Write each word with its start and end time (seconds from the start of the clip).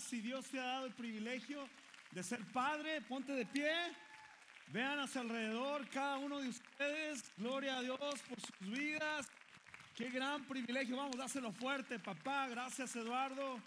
si 0.00 0.20
Dios 0.20 0.46
te 0.46 0.58
ha 0.58 0.64
dado 0.64 0.86
el 0.86 0.94
privilegio 0.94 1.68
de 2.12 2.22
ser 2.22 2.40
padre, 2.52 3.00
ponte 3.02 3.32
de 3.32 3.46
pie. 3.46 3.72
Vean 4.68 4.98
hacia 5.00 5.20
alrededor 5.20 5.88
cada 5.88 6.18
uno 6.18 6.40
de 6.40 6.48
ustedes. 6.48 7.24
Gloria 7.36 7.78
a 7.78 7.82
Dios 7.82 7.98
por 8.28 8.40
sus 8.40 8.58
vidas. 8.60 9.28
Qué 9.96 10.08
gran 10.10 10.44
privilegio. 10.46 10.96
Vamos, 10.96 11.16
dáselo 11.16 11.52
fuerte, 11.52 11.98
papá. 11.98 12.48
Gracias, 12.48 12.94
Eduardo. 12.96 13.60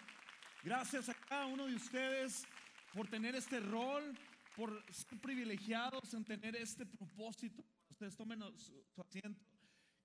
Gracias 0.64 1.10
a 1.10 1.14
cada 1.14 1.46
uno 1.46 1.68
de 1.68 1.76
ustedes 1.76 2.46
por 2.94 3.08
tener 3.08 3.36
este 3.36 3.60
rol, 3.60 4.18
por 4.56 4.84
ser 4.92 5.20
privilegiados 5.20 6.14
en 6.14 6.24
tener 6.24 6.56
este 6.56 6.86
propósito. 6.86 7.64
Ustedes 7.90 8.16
tomen 8.16 8.42
su, 8.58 8.84
su 8.96 9.02
asiento. 9.02 9.42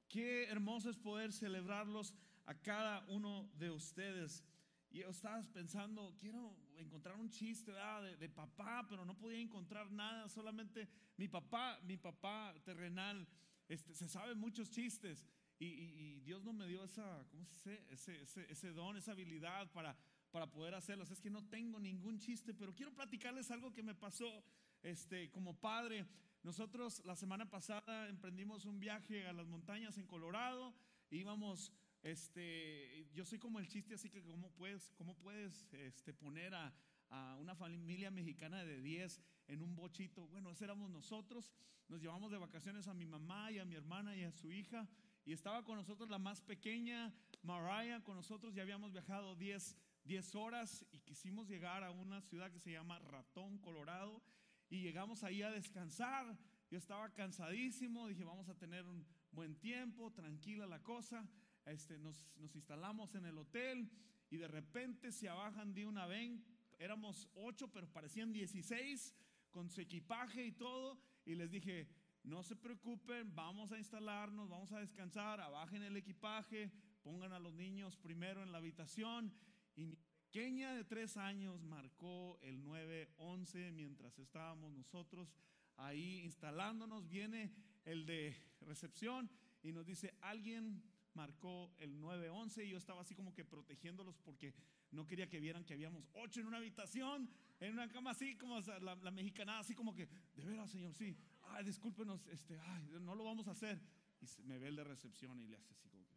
Qué 0.08 0.48
hermoso 0.48 0.90
es 0.90 0.96
poder 0.96 1.32
celebrarlos 1.32 2.12
a 2.46 2.54
cada 2.54 3.04
uno 3.08 3.48
de 3.54 3.70
ustedes. 3.70 4.42
Y 4.90 5.00
yo 5.00 5.10
estaba 5.10 5.42
pensando, 5.52 6.16
quiero 6.18 6.56
encontrar 6.76 7.16
un 7.16 7.28
chiste 7.28 7.72
de, 7.72 8.16
de, 8.16 8.28
papá, 8.28 8.86
pero 8.88 9.04
no 9.04 9.16
podía 9.18 9.40
encontrar 9.40 9.90
nada, 9.90 10.28
solamente 10.28 10.88
mi 11.16 11.28
papá, 11.28 11.78
mi 11.82 11.96
papá 11.96 12.54
terrenal, 12.64 13.26
este, 13.68 13.94
se 13.94 14.08
sabe 14.08 14.34
muchos 14.34 14.70
chistes. 14.70 15.26
Y, 15.58 15.66
y, 15.66 16.16
y, 16.16 16.20
Dios 16.20 16.44
no 16.44 16.52
me 16.52 16.66
dio 16.66 16.84
esa, 16.84 17.26
¿cómo 17.30 17.44
se 17.44 17.54
dice? 17.54 17.86
Ese, 17.90 18.22
ese, 18.22 18.52
ese 18.52 18.72
don, 18.72 18.96
esa 18.96 19.12
habilidad 19.12 19.70
para, 19.72 19.96
para 20.30 20.50
poder 20.50 20.74
hacerlos. 20.74 21.10
Es 21.10 21.20
que 21.20 21.30
no 21.30 21.44
tengo 21.48 21.80
ningún 21.80 22.18
chiste, 22.18 22.54
pero 22.54 22.74
quiero 22.74 22.94
platicarles 22.94 23.50
algo 23.50 23.74
que 23.74 23.82
me 23.82 23.94
pasó 23.94 24.44
este, 24.82 25.30
como 25.30 25.58
padre. 25.58 26.06
Nosotros 26.42 27.04
la 27.04 27.16
semana 27.16 27.50
pasada 27.50 28.08
emprendimos 28.08 28.64
un 28.64 28.78
viaje 28.78 29.26
a 29.26 29.32
las 29.32 29.48
montañas 29.48 29.98
en 29.98 30.06
Colorado, 30.06 30.74
íbamos 31.10 31.72
este, 32.02 33.06
yo 33.12 33.24
soy 33.24 33.38
como 33.38 33.58
el 33.58 33.66
chiste, 33.66 33.94
así 33.94 34.08
que 34.08 34.22
¿cómo 34.22 34.50
puedes, 34.52 34.92
cómo 34.96 35.16
puedes 35.16 35.72
este, 35.74 36.14
poner 36.14 36.54
a, 36.54 36.72
a, 37.10 37.36
una 37.36 37.54
familia 37.54 38.10
mexicana 38.10 38.64
de 38.64 38.80
10 38.80 39.20
en 39.48 39.62
un 39.62 39.74
bochito? 39.74 40.26
Bueno, 40.28 40.50
ese 40.50 40.64
éramos 40.64 40.90
nosotros. 40.90 41.52
Nos 41.88 42.00
llevamos 42.00 42.30
de 42.30 42.38
vacaciones 42.38 42.86
a 42.86 42.94
mi 42.94 43.06
mamá 43.06 43.50
y 43.50 43.58
a 43.58 43.64
mi 43.64 43.74
hermana 43.74 44.14
y 44.16 44.22
a 44.22 44.32
su 44.32 44.52
hija. 44.52 44.88
Y 45.24 45.32
estaba 45.32 45.64
con 45.64 45.76
nosotros 45.76 46.08
la 46.08 46.18
más 46.18 46.40
pequeña, 46.40 47.12
Mariah, 47.42 48.02
con 48.02 48.16
nosotros 48.16 48.54
ya 48.54 48.62
habíamos 48.62 48.92
viajado 48.92 49.34
10, 49.34 49.76
10 50.04 50.34
horas 50.36 50.86
y 50.92 51.00
quisimos 51.00 51.48
llegar 51.48 51.82
a 51.82 51.90
una 51.90 52.22
ciudad 52.22 52.50
que 52.50 52.60
se 52.60 52.72
llama 52.72 52.98
Ratón, 53.00 53.58
Colorado. 53.58 54.22
Y 54.70 54.82
llegamos 54.82 55.24
ahí 55.24 55.42
a 55.42 55.50
descansar. 55.50 56.38
Yo 56.70 56.78
estaba 56.78 57.12
cansadísimo, 57.12 58.06
dije, 58.06 58.22
vamos 58.24 58.48
a 58.48 58.54
tener 58.54 58.86
un 58.86 59.06
buen 59.32 59.56
tiempo, 59.58 60.12
tranquila 60.12 60.66
la 60.66 60.82
cosa 60.82 61.26
este, 61.70 61.98
nos, 61.98 62.26
instalamos 62.54 63.14
en 63.14 63.26
el 63.26 63.38
hotel 63.38 63.90
y 64.30 64.36
de 64.36 64.48
repente 64.48 65.12
se 65.12 65.28
abajan 65.28 65.74
de 65.74 65.86
una 65.86 66.06
ven, 66.06 66.44
éramos 66.78 67.28
ocho, 67.34 67.68
pero 67.68 67.90
parecían 67.90 68.32
16 68.32 69.14
con 69.50 69.70
su 69.70 69.80
equipaje 69.80 70.44
y 70.44 70.52
todo, 70.52 71.00
y 71.24 71.34
les 71.34 71.50
dije, 71.50 71.88
no 72.22 72.42
se 72.42 72.56
preocupen, 72.56 73.34
vamos 73.34 73.72
a 73.72 73.78
instalarnos, 73.78 74.48
vamos 74.48 74.72
a 74.72 74.80
descansar, 74.80 75.40
abajen 75.40 75.82
el 75.82 75.96
equipaje, 75.96 76.70
pongan 77.02 77.32
a 77.32 77.38
los 77.38 77.54
niños 77.54 77.96
primero 77.96 78.42
en 78.42 78.52
la 78.52 78.58
habitación, 78.58 79.32
y 79.74 79.86
mi 79.86 79.96
pequeña 79.96 80.74
de 80.74 80.84
tres 80.84 81.16
años 81.16 81.62
marcó 81.62 82.38
el 82.42 82.62
911 82.62 83.72
mientras 83.72 84.18
estábamos 84.18 84.72
nosotros 84.72 85.34
ahí 85.76 86.20
instalándonos, 86.24 87.08
viene 87.08 87.52
el 87.84 88.04
de 88.04 88.36
recepción 88.60 89.30
y 89.62 89.72
nos 89.72 89.86
dice, 89.86 90.14
alguien 90.20 90.82
marcó 91.18 91.74
el 91.78 92.00
911 92.00 92.64
y 92.64 92.70
yo 92.70 92.78
estaba 92.78 93.00
así 93.00 93.16
como 93.16 93.34
que 93.34 93.44
protegiéndolos 93.44 94.16
porque 94.18 94.54
no 94.92 95.04
quería 95.04 95.28
que 95.28 95.40
vieran 95.40 95.64
que 95.64 95.74
habíamos 95.74 96.08
ocho 96.12 96.38
en 96.38 96.46
una 96.46 96.58
habitación, 96.58 97.28
en 97.58 97.72
una 97.72 97.88
cama 97.88 98.12
así 98.12 98.36
como 98.36 98.60
la, 98.60 98.94
la 98.94 99.10
mexicana, 99.10 99.58
así 99.58 99.74
como 99.74 99.96
que, 99.96 100.06
de 100.36 100.44
veras, 100.44 100.70
señor, 100.70 100.94
sí, 100.94 101.16
ay, 101.42 101.64
discúlpenos, 101.64 102.24
este, 102.28 102.56
ay, 102.60 102.88
no 103.00 103.16
lo 103.16 103.24
vamos 103.24 103.48
a 103.48 103.50
hacer. 103.50 103.82
Y 104.20 104.42
me 104.44 104.58
ve 104.58 104.68
el 104.68 104.76
de 104.76 104.84
recepción 104.84 105.40
y 105.40 105.48
le 105.48 105.56
hace 105.56 105.72
así 105.74 105.88
como 105.88 106.06
que, 106.06 106.16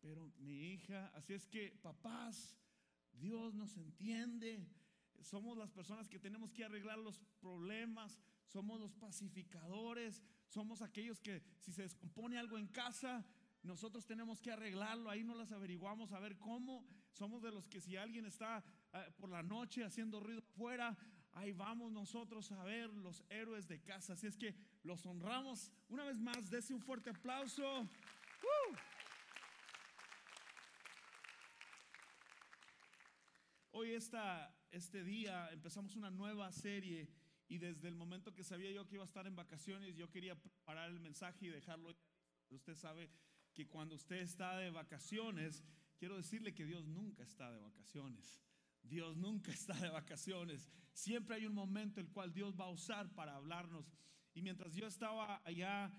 pero 0.00 0.32
mi 0.38 0.72
hija, 0.72 1.12
así 1.14 1.34
es 1.34 1.46
que, 1.46 1.72
papás, 1.82 2.56
Dios 3.12 3.54
nos 3.54 3.76
entiende. 3.76 4.66
Somos 5.20 5.58
las 5.58 5.70
personas 5.70 6.08
que 6.08 6.18
tenemos 6.18 6.52
que 6.52 6.64
arreglar 6.64 6.98
los 6.98 7.20
problemas, 7.42 8.18
somos 8.46 8.80
los 8.80 8.94
pacificadores, 8.94 10.22
somos 10.50 10.82
aquellos 10.82 11.20
que 11.20 11.42
si 11.60 11.72
se 11.72 11.82
descompone 11.82 12.36
algo 12.36 12.58
en 12.58 12.66
casa, 12.66 13.24
nosotros 13.62 14.04
tenemos 14.04 14.40
que 14.40 14.50
arreglarlo, 14.50 15.08
ahí 15.08 15.22
no 15.22 15.34
las 15.36 15.52
averiguamos 15.52 16.12
a 16.12 16.18
ver 16.18 16.36
cómo. 16.38 16.84
Somos 17.12 17.42
de 17.42 17.52
los 17.52 17.68
que 17.68 17.80
si 17.80 17.96
alguien 17.96 18.26
está 18.26 18.64
eh, 18.92 19.12
por 19.16 19.30
la 19.30 19.42
noche 19.42 19.84
haciendo 19.84 20.18
ruido 20.18 20.40
afuera, 20.40 20.96
ahí 21.32 21.52
vamos 21.52 21.92
nosotros 21.92 22.50
a 22.50 22.64
ver 22.64 22.90
los 22.90 23.24
héroes 23.28 23.68
de 23.68 23.80
casa. 23.80 24.14
Así 24.14 24.26
es 24.26 24.36
que 24.36 24.56
los 24.82 25.06
honramos 25.06 25.72
una 25.88 26.04
vez 26.04 26.18
más, 26.18 26.50
dese 26.50 26.74
un 26.74 26.80
fuerte 26.80 27.10
aplauso. 27.10 27.88
Hoy 33.70 33.92
este 33.92 35.04
día 35.04 35.48
empezamos 35.52 35.94
una 35.94 36.10
nueva 36.10 36.50
serie 36.50 37.08
y 37.50 37.58
desde 37.58 37.88
el 37.88 37.96
momento 37.96 38.32
que 38.32 38.44
sabía 38.44 38.70
yo 38.70 38.86
que 38.86 38.94
iba 38.94 39.02
a 39.02 39.06
estar 39.06 39.26
en 39.26 39.34
vacaciones, 39.34 39.96
yo 39.96 40.08
quería 40.08 40.40
preparar 40.40 40.88
el 40.88 41.00
mensaje 41.00 41.46
y 41.46 41.48
dejarlo. 41.48 41.96
Usted 42.48 42.76
sabe 42.76 43.10
que 43.52 43.66
cuando 43.66 43.96
usted 43.96 44.18
está 44.18 44.56
de 44.56 44.70
vacaciones, 44.70 45.64
quiero 45.98 46.16
decirle 46.16 46.54
que 46.54 46.64
Dios 46.64 46.86
nunca 46.86 47.24
está 47.24 47.50
de 47.50 47.58
vacaciones. 47.58 48.40
Dios 48.84 49.16
nunca 49.16 49.50
está 49.52 49.74
de 49.74 49.90
vacaciones. 49.90 50.70
Siempre 50.92 51.34
hay 51.34 51.46
un 51.46 51.54
momento 51.54 52.00
el 52.00 52.08
cual 52.10 52.32
Dios 52.32 52.54
va 52.58 52.66
a 52.66 52.70
usar 52.70 53.12
para 53.16 53.34
hablarnos. 53.34 53.92
Y 54.32 54.42
mientras 54.42 54.72
yo 54.72 54.86
estaba 54.86 55.42
allá 55.44 55.92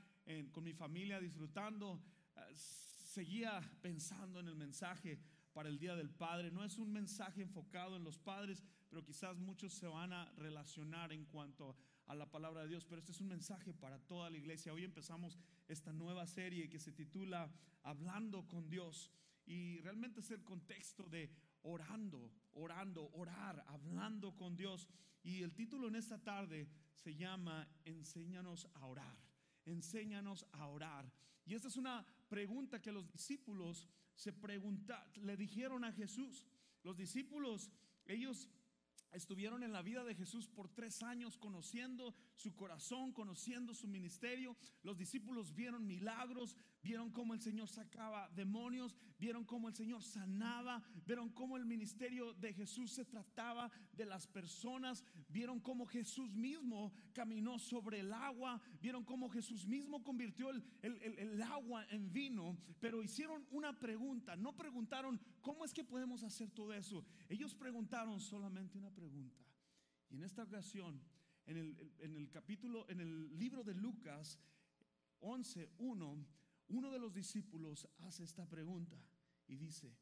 con 0.54 0.64
mi 0.64 0.72
familia 0.72 1.20
disfrutando, 1.20 2.02
eh, 2.38 2.56
seguía 2.56 3.60
pensando 3.82 4.40
en 4.40 4.48
el 4.48 4.56
mensaje 4.56 5.20
para 5.52 5.68
el 5.68 5.80
Día 5.80 5.98
del 5.98 6.12
Padre. 6.12 6.50
No 6.50 6.64
es 6.64 6.78
un 6.78 6.94
mensaje 6.94 7.42
enfocado 7.42 7.98
en 7.98 8.06
los 8.06 8.18
padres, 8.18 8.64
pero 8.92 9.06
quizás 9.06 9.40
muchos 9.40 9.74
se 9.74 9.88
van 9.88 10.12
a 10.12 10.30
relacionar 10.36 11.14
en 11.14 11.24
cuanto 11.24 11.78
a 12.08 12.14
la 12.14 12.30
palabra 12.30 12.64
de 12.64 12.68
Dios. 12.68 12.86
Pero 12.86 13.00
este 13.00 13.14
es 13.14 13.22
un 13.22 13.30
mensaje 13.30 13.74
para 13.74 13.98
toda 14.00 14.30
la 14.30 14.38
iglesia. 14.38 14.74
Hoy 14.74 14.84
empezamos 14.84 15.40
esta 15.70 15.94
nueva 15.94 16.28
serie 16.28 16.70
que 16.70 16.78
se 16.78 16.92
titula 16.92 17.50
Hablando 17.84 18.46
con 18.50 18.70
Dios. 18.70 19.10
Y 19.46 19.80
realmente 19.80 20.20
es 20.20 20.30
el 20.32 20.44
contexto 20.44 21.08
de 21.08 21.32
orando, 21.64 22.34
orando, 22.52 23.10
orar, 23.14 23.64
hablando 23.70 24.36
con 24.36 24.58
Dios. 24.58 24.90
Y 25.24 25.42
el 25.42 25.54
título 25.54 25.88
en 25.88 25.96
esta 25.96 26.22
tarde 26.22 26.68
se 26.94 27.16
llama 27.16 27.66
Enséñanos 27.86 28.68
a 28.74 28.86
orar 28.86 29.32
enséñanos 29.66 30.46
a 30.52 30.68
orar. 30.68 31.12
Y 31.46 31.54
esta 31.54 31.68
es 31.68 31.78
una 31.78 32.06
pregunta 32.30 32.82
que 32.82 32.92
los 32.92 33.10
discípulos 33.12 33.88
se 34.16 34.34
le 35.22 35.38
dijeron 35.38 35.84
a 35.84 35.92
Jesús. 35.92 36.46
Los 36.84 36.98
discípulos, 36.98 37.72
ellos 38.06 38.50
Estuvieron 39.12 39.64
en 39.64 39.74
la 39.74 39.82
vida 39.82 40.04
de 40.04 40.16
Jesús 40.16 40.48
por 40.48 40.70
tres 40.70 41.04
años 41.04 41.38
conociendo 41.38 42.16
su 42.42 42.56
corazón, 42.56 43.12
conociendo 43.12 43.74
su 43.74 43.88
ministerio. 43.88 44.56
Los 44.84 44.98
discípulos 44.98 45.54
vieron 45.54 45.86
milagros, 45.86 46.56
vieron 46.82 47.12
cómo 47.12 47.34
el 47.34 47.42
Señor 47.42 47.68
sacaba 47.68 48.30
demonios, 48.36 48.96
vieron 49.20 49.44
cómo 49.46 49.68
el 49.68 49.76
Señor 49.76 50.02
sanaba, 50.04 50.82
vieron 51.06 51.30
cómo 51.30 51.58
el 51.58 51.66
ministerio 51.66 52.34
de 52.34 52.54
Jesús 52.54 52.92
se 52.92 53.06
trataba 53.06 53.70
de 53.94 54.06
las 54.06 54.26
personas, 54.28 55.04
vieron 55.30 55.60
cómo 55.60 55.86
Jesús 55.86 56.34
mismo 56.34 56.94
caminó 57.14 57.60
sobre 57.60 58.00
el 58.00 58.14
agua, 58.14 58.60
vieron 58.82 59.04
cómo 59.04 59.30
Jesús 59.30 59.68
mismo 59.68 60.04
convirtió 60.04 60.50
el, 60.50 60.64
el, 60.82 61.20
el 61.20 61.42
agua 61.44 61.86
en 61.90 62.12
vino, 62.12 62.58
pero 62.80 63.04
hicieron 63.04 63.46
una 63.52 63.78
pregunta, 63.78 64.36
no 64.36 64.56
preguntaron 64.56 65.20
cómo 65.42 65.66
es 65.66 65.74
que 65.74 65.84
podemos 65.84 66.24
hacer 66.24 66.50
todo 66.50 66.74
eso, 66.74 67.06
ellos 67.30 67.54
preguntaron 67.54 68.20
solamente 68.20 68.78
una 68.78 68.90
pregunta 68.90 69.02
pregunta. 69.02 69.44
Y 70.10 70.16
en 70.16 70.24
esta 70.24 70.44
ocasión, 70.44 71.02
en 71.58 72.16
el, 72.16 72.30
capítulo, 72.30 72.88
en 72.90 73.00
el 73.02 73.38
libro 73.38 73.64
de 73.64 73.74
Lucas 73.74 74.40
11.1, 75.22 76.26
uno 76.68 76.92
de 76.92 77.00
los 77.00 77.14
discípulos 77.14 77.88
hace 78.00 78.24
esta 78.24 78.48
pregunta 78.48 78.98
y 79.48 79.56
dice, 79.56 79.96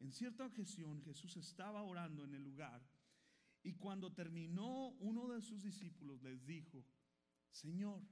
en 0.00 0.12
cierta 0.12 0.46
ocasión 0.46 1.02
Jesús 1.02 1.36
estaba 1.36 1.82
orando 1.82 2.24
en 2.24 2.34
el 2.34 2.42
lugar 2.42 2.82
y 3.62 3.74
cuando 3.74 4.12
terminó 4.12 4.88
uno 4.98 5.28
de 5.28 5.40
sus 5.40 5.62
discípulos 5.62 6.22
les 6.22 6.44
dijo, 6.44 6.84
Señor, 7.50 8.02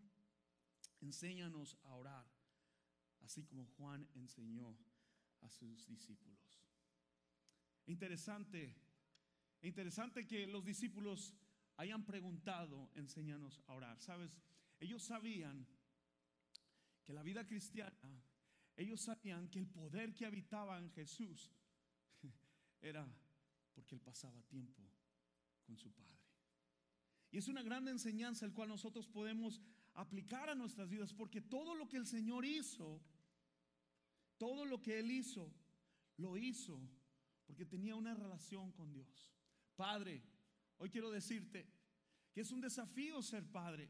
enséñanos 1.01 1.77
a 1.85 1.95
orar, 1.95 2.27
así 3.21 3.43
como 3.45 3.67
Juan 3.77 4.09
enseñó 4.15 4.77
a 5.41 5.51
sus 5.51 5.87
discípulos. 5.87 6.63
Interesante 7.87 8.91
Interesante 9.63 10.27
que 10.27 10.47
los 10.47 10.65
discípulos 10.65 11.35
hayan 11.81 12.05
preguntado, 12.05 12.91
enséñanos 12.95 13.63
a 13.67 13.73
orar. 13.73 13.99
Sabes, 14.01 14.39
ellos 14.79 15.03
sabían 15.03 15.67
que 17.03 17.15
la 17.15 17.23
vida 17.23 17.47
cristiana, 17.47 18.23
ellos 18.77 19.01
sabían 19.01 19.49
que 19.49 19.59
el 19.59 19.67
poder 19.67 20.15
que 20.15 20.27
habitaba 20.27 20.79
en 20.79 20.91
Jesús 20.91 21.51
era 22.83 23.09
porque 23.73 23.95
él 23.95 24.01
pasaba 24.03 24.43
tiempo 24.43 24.83
con 25.65 25.79
su 25.79 25.91
Padre. 25.93 26.19
Y 27.31 27.39
es 27.39 27.49
una 27.49 27.63
gran 27.63 27.89
enseñanza 27.89 28.45
el 28.45 28.53
cual 28.53 28.69
nosotros 28.69 29.07
podemos 29.07 29.63
aplicar 29.95 30.51
a 30.51 30.55
nuestras 30.55 30.89
vidas, 30.91 31.15
porque 31.15 31.41
todo 31.41 31.75
lo 31.75 31.89
que 31.89 31.97
el 31.97 32.07
Señor 32.07 32.45
hizo, 32.45 33.01
todo 34.37 34.67
lo 34.67 34.83
que 34.83 34.99
Él 34.99 35.11
hizo, 35.11 35.51
lo 36.17 36.37
hizo 36.37 36.79
porque 37.47 37.65
tenía 37.65 37.95
una 37.95 38.15
relación 38.15 38.71
con 38.73 38.93
Dios. 38.93 39.33
Padre, 39.77 40.23
hoy 40.81 40.91
quiero 40.91 41.11
decirte 41.11 41.69
que 42.33 42.41
es 42.41 42.51
un 42.51 42.61
desafío 42.61 43.23
ser 43.23 43.45
padre. 43.45 43.89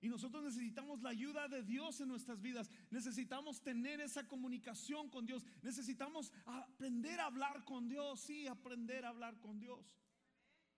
Y 0.00 0.08
nosotros 0.08 0.42
necesitamos 0.42 1.02
la 1.02 1.10
ayuda 1.10 1.46
de 1.46 1.62
Dios 1.62 2.00
en 2.00 2.08
nuestras 2.08 2.40
vidas. 2.40 2.70
Necesitamos 2.90 3.62
tener 3.62 4.00
esa 4.00 4.26
comunicación 4.26 5.10
con 5.10 5.26
Dios. 5.26 5.44
Necesitamos 5.62 6.32
aprender 6.46 7.20
a 7.20 7.26
hablar 7.26 7.64
con 7.64 7.86
Dios. 7.86 8.20
Sí, 8.20 8.46
aprender 8.46 9.04
a 9.04 9.10
hablar 9.10 9.38
con 9.40 9.60
Dios. 9.60 9.94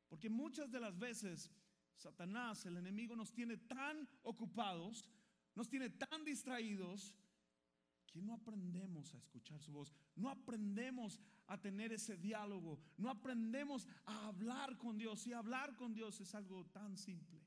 Porque 0.08 0.28
muchas 0.28 0.72
de 0.72 0.80
las 0.80 0.98
veces 0.98 1.52
Satanás, 1.94 2.66
el 2.66 2.76
enemigo, 2.76 3.14
nos 3.14 3.32
tiene 3.32 3.56
tan 3.56 4.08
ocupados, 4.22 5.08
nos 5.54 5.68
tiene 5.68 5.88
tan 5.90 6.24
distraídos, 6.24 7.14
que 8.12 8.20
no 8.20 8.34
aprendemos 8.34 9.14
a 9.14 9.18
escuchar 9.18 9.58
su 9.60 9.72
voz, 9.72 9.90
no 10.16 10.28
aprendemos 10.28 11.18
a 11.52 11.60
tener 11.60 11.92
ese 11.92 12.16
diálogo, 12.16 12.80
no 12.96 13.10
aprendemos 13.10 13.86
a 14.06 14.28
hablar 14.28 14.78
con 14.78 14.96
Dios. 14.96 15.26
Y 15.26 15.34
hablar 15.34 15.76
con 15.76 15.92
Dios 15.92 16.18
es 16.20 16.34
algo 16.34 16.64
tan 16.66 16.96
simple. 16.96 17.46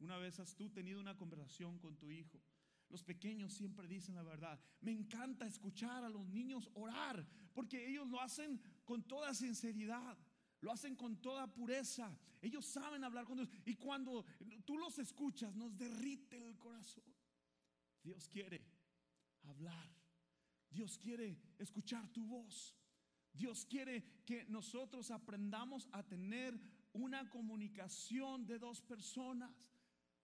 Una 0.00 0.18
vez 0.18 0.40
has 0.40 0.56
tú 0.56 0.68
tenido 0.68 1.00
una 1.00 1.16
conversación 1.16 1.78
con 1.78 1.96
tu 1.96 2.10
hijo. 2.10 2.42
Los 2.88 3.04
pequeños 3.04 3.52
siempre 3.52 3.86
dicen 3.86 4.16
la 4.16 4.24
verdad. 4.24 4.58
Me 4.80 4.90
encanta 4.90 5.46
escuchar 5.46 6.02
a 6.02 6.08
los 6.08 6.26
niños 6.26 6.68
orar 6.74 7.24
porque 7.54 7.88
ellos 7.88 8.08
lo 8.08 8.20
hacen 8.20 8.60
con 8.84 9.04
toda 9.04 9.32
sinceridad. 9.32 10.18
Lo 10.60 10.72
hacen 10.72 10.96
con 10.96 11.20
toda 11.22 11.46
pureza. 11.46 12.18
Ellos 12.40 12.66
saben 12.66 13.04
hablar 13.04 13.26
con 13.26 13.36
Dios. 13.36 13.48
Y 13.64 13.76
cuando 13.76 14.24
tú 14.64 14.76
los 14.76 14.98
escuchas, 14.98 15.54
nos 15.54 15.76
derrite 15.76 16.44
el 16.48 16.58
corazón. 16.58 17.04
Dios 18.02 18.28
quiere 18.28 18.64
hablar. 19.42 19.97
Dios 20.70 20.98
quiere 20.98 21.36
escuchar 21.58 22.08
tu 22.12 22.26
voz. 22.26 22.76
Dios 23.32 23.64
quiere 23.66 24.22
que 24.24 24.44
nosotros 24.46 25.10
aprendamos 25.10 25.88
a 25.92 26.02
tener 26.02 26.58
una 26.92 27.28
comunicación 27.30 28.46
de 28.46 28.58
dos 28.58 28.82
personas. 28.82 29.50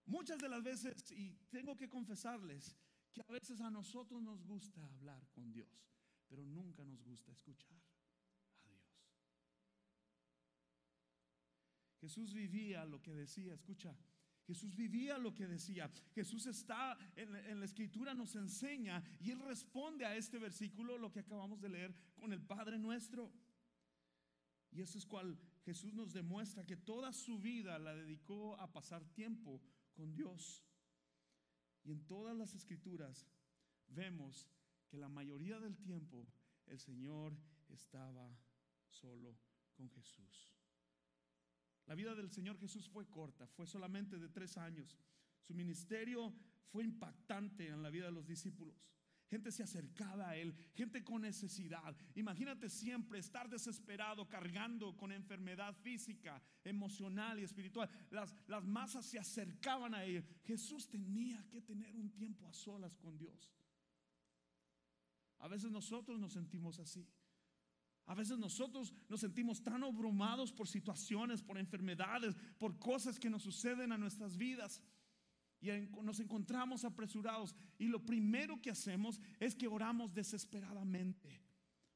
Muchas 0.05 0.37
de 0.37 0.49
las 0.49 0.63
veces, 0.63 1.11
y 1.11 1.31
tengo 1.49 1.75
que 1.75 1.89
confesarles, 1.89 2.77
que 3.13 3.21
a 3.21 3.31
veces 3.31 3.61
a 3.61 3.71
nosotros 3.71 4.21
nos 4.21 4.43
gusta 4.43 4.83
hablar 4.83 5.25
con 5.31 5.51
Dios, 5.51 5.69
pero 6.27 6.45
nunca 6.45 6.83
nos 6.83 7.01
gusta 7.03 7.31
escuchar 7.31 7.81
a 8.65 8.69
Dios. 8.69 8.85
Jesús 12.01 12.33
vivía 12.33 12.85
lo 12.85 13.01
que 13.01 13.13
decía, 13.13 13.53
escucha, 13.53 13.97
Jesús 14.47 14.75
vivía 14.75 15.17
lo 15.17 15.33
que 15.33 15.47
decía. 15.47 15.91
Jesús 16.13 16.45
está 16.45 16.97
en, 17.15 17.59
la 17.59 17.65
escritura, 17.65 18.13
nos 18.13 18.35
enseña 18.35 19.03
y 19.19 19.31
él 19.31 19.39
responde 19.39 20.05
a 20.05 20.15
este 20.15 20.37
versículo, 20.37 20.97
lo 20.97 21.11
que 21.11 21.21
acabamos 21.21 21.61
de 21.61 21.69
leer 21.69 21.95
con 22.15 22.31
el 22.31 22.41
Padre 22.41 22.77
nuestro. 22.77 23.31
Y 24.71 24.81
eso 24.81 24.97
es 24.97 25.05
cual 25.05 25.37
Jesús 25.63 25.93
nos 25.93 26.13
demuestra 26.13 26.65
que 26.65 26.77
toda 26.77 27.11
su 27.11 27.39
vida 27.39 27.79
la 27.79 27.95
dedicó 27.95 28.55
a 28.57 28.71
pasar 28.71 29.03
tiempo 29.13 29.61
con 29.93 30.13
Dios. 30.13 30.63
Y 31.83 31.91
en 31.91 32.05
todas 32.05 32.35
las 32.35 32.53
escrituras 32.53 33.27
vemos 33.87 34.47
que 34.87 34.97
la 34.97 35.09
mayoría 35.09 35.59
del 35.59 35.77
tiempo 35.77 36.27
el 36.67 36.79
Señor 36.79 37.35
estaba 37.69 38.37
solo 38.87 39.37
con 39.75 39.89
Jesús. 39.89 40.54
La 41.87 41.95
vida 41.95 42.15
del 42.15 42.31
Señor 42.31 42.57
Jesús 42.59 42.89
fue 42.89 43.07
corta, 43.07 43.47
fue 43.47 43.67
solamente 43.67 44.17
de 44.17 44.29
tres 44.29 44.57
años. 44.57 44.97
Su 45.41 45.53
ministerio 45.53 46.33
fue 46.71 46.83
impactante 46.83 47.67
en 47.67 47.83
la 47.83 47.89
vida 47.89 48.05
de 48.05 48.11
los 48.11 48.25
discípulos. 48.25 48.75
Gente 49.27 49.51
se 49.51 49.63
acercaba 49.63 50.29
a 50.29 50.37
Él, 50.37 50.55
gente 50.75 51.03
con 51.03 51.21
necesidad. 51.21 51.95
Imagínate 52.15 52.69
siempre 52.69 53.19
estar 53.19 53.49
desesperado, 53.49 54.29
cargando 54.29 54.95
con 54.95 55.11
enfermedad 55.11 55.75
física, 55.75 56.41
emocional 56.63 57.39
y 57.39 57.43
espiritual. 57.43 57.89
Las, 58.11 58.35
las 58.47 58.63
masas 58.63 59.05
se 59.05 59.17
acercaban 59.17 59.95
a 59.95 60.05
Él. 60.05 60.23
Jesús 60.43 60.87
tenía 60.89 61.43
que 61.49 61.61
tener 61.61 61.95
un 61.95 62.11
tiempo 62.11 62.47
a 62.47 62.53
solas 62.53 62.95
con 62.97 63.17
Dios. 63.17 63.51
A 65.39 65.47
veces 65.47 65.71
nosotros 65.71 66.19
nos 66.19 66.33
sentimos 66.33 66.79
así. 66.79 67.07
A 68.07 68.13
veces 68.13 68.37
nosotros 68.37 68.93
nos 69.09 69.19
sentimos 69.19 69.63
tan 69.63 69.83
abrumados 69.83 70.51
por 70.51 70.67
situaciones, 70.67 71.41
por 71.41 71.57
enfermedades, 71.57 72.35
por 72.59 72.77
cosas 72.77 73.19
que 73.19 73.29
nos 73.29 73.43
suceden 73.43 73.91
a 73.91 73.97
nuestras 73.97 74.37
vidas. 74.37 74.81
Y 75.59 75.69
nos 76.03 76.19
encontramos 76.19 76.85
apresurados. 76.85 77.55
Y 77.79 77.87
lo 77.87 78.05
primero 78.05 78.61
que 78.61 78.69
hacemos 78.69 79.19
es 79.39 79.55
que 79.55 79.67
oramos 79.67 80.13
desesperadamente. 80.13 81.41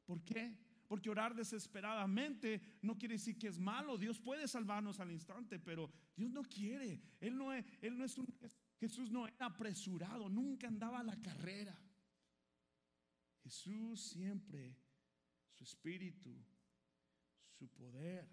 ¿Por 0.06 0.24
qué? 0.24 0.58
Porque 0.88 1.12
orar 1.12 1.36
desesperadamente 1.36 2.60
no 2.82 2.98
quiere 2.98 3.14
decir 3.14 3.38
que 3.38 3.48
es 3.48 3.60
malo. 3.60 3.96
Dios 3.96 4.20
puede 4.20 4.48
salvarnos 4.48 5.00
al 5.00 5.12
instante, 5.12 5.60
pero 5.60 5.92
Dios 6.16 6.32
no 6.32 6.42
quiere. 6.42 7.00
Él 7.20 7.38
no 7.38 7.54
es, 7.54 7.64
no 7.92 8.04
es 8.04 8.18
un, 8.18 8.28
Jesús 8.80 9.12
no 9.12 9.28
era 9.28 9.46
apresurado, 9.46 10.30
nunca 10.30 10.68
andaba 10.68 11.02
a 11.02 11.04
la 11.04 11.20
carrera. 11.22 11.80
Jesús 13.44 14.02
siempre, 14.02 14.76
su 15.60 15.66
espíritu, 15.66 16.34
su 17.58 17.68
poder 17.68 18.30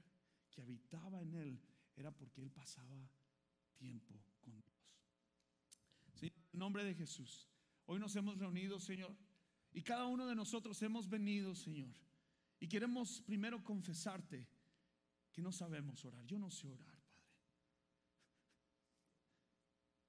que 0.48 0.62
habitaba 0.62 1.20
en 1.20 1.34
él, 1.34 1.60
era 1.96 2.12
porque 2.12 2.40
él 2.40 2.52
pasaba 2.52 3.10
tiempo 3.74 4.14
con 4.40 4.60
Dios. 4.60 4.94
Señor, 6.14 6.36
en 6.52 6.58
nombre 6.58 6.84
de 6.84 6.94
Jesús, 6.94 7.48
hoy 7.86 7.98
nos 7.98 8.14
hemos 8.14 8.38
reunido, 8.38 8.78
Señor, 8.78 9.16
y 9.72 9.82
cada 9.82 10.06
uno 10.06 10.26
de 10.26 10.36
nosotros 10.36 10.80
hemos 10.82 11.08
venido, 11.08 11.56
Señor, 11.56 11.96
y 12.60 12.68
queremos 12.68 13.20
primero 13.22 13.62
confesarte 13.64 14.46
que 15.32 15.42
no 15.42 15.50
sabemos 15.50 16.04
orar. 16.04 16.24
Yo 16.26 16.38
no 16.38 16.48
sé 16.48 16.68
orar, 16.68 17.02
Padre. 17.08 17.26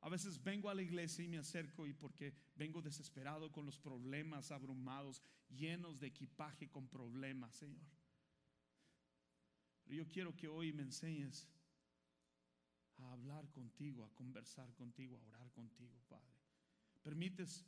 A 0.07 0.09
veces 0.09 0.41
vengo 0.41 0.69
a 0.69 0.73
la 0.73 0.81
iglesia 0.81 1.25
y 1.25 1.27
me 1.27 1.37
acerco 1.37 1.85
y 1.85 1.91
porque 1.91 2.33
vengo 2.55 2.81
desesperado 2.81 3.51
con 3.51 3.65
los 3.65 3.77
problemas, 3.77 4.51
abrumados, 4.51 5.21
llenos 5.49 5.99
de 5.99 6.07
equipaje 6.07 6.69
con 6.69 6.87
problemas, 6.87 7.53
Señor. 7.55 7.85
Pero 9.83 9.97
yo 9.97 10.07
quiero 10.07 10.33
que 10.33 10.47
hoy 10.47 10.71
me 10.71 10.83
enseñes 10.83 11.49
a 12.95 13.11
hablar 13.11 13.51
contigo, 13.51 14.05
a 14.05 14.15
conversar 14.15 14.73
contigo, 14.75 15.17
a 15.17 15.27
orar 15.27 15.51
contigo, 15.51 15.99
Padre. 16.07 16.37
Permites 17.03 17.65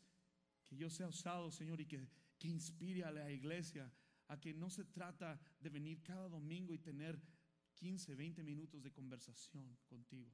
que 0.64 0.78
yo 0.78 0.90
sea 0.90 1.10
usado, 1.10 1.52
Señor, 1.52 1.82
y 1.82 1.88
que, 1.88 2.08
que 2.38 2.48
inspire 2.48 3.04
a 3.04 3.12
la 3.12 3.30
iglesia 3.30 3.92
a 4.30 4.40
que 4.40 4.54
no 4.54 4.70
se 4.70 4.86
trata 4.86 5.38
de 5.60 5.70
venir 5.70 6.02
cada 6.04 6.30
domingo 6.30 6.74
y 6.74 6.80
tener 6.80 7.22
15, 7.74 8.16
20 8.16 8.44
minutos 8.44 8.82
de 8.82 8.94
conversación 8.94 9.78
contigo, 9.88 10.32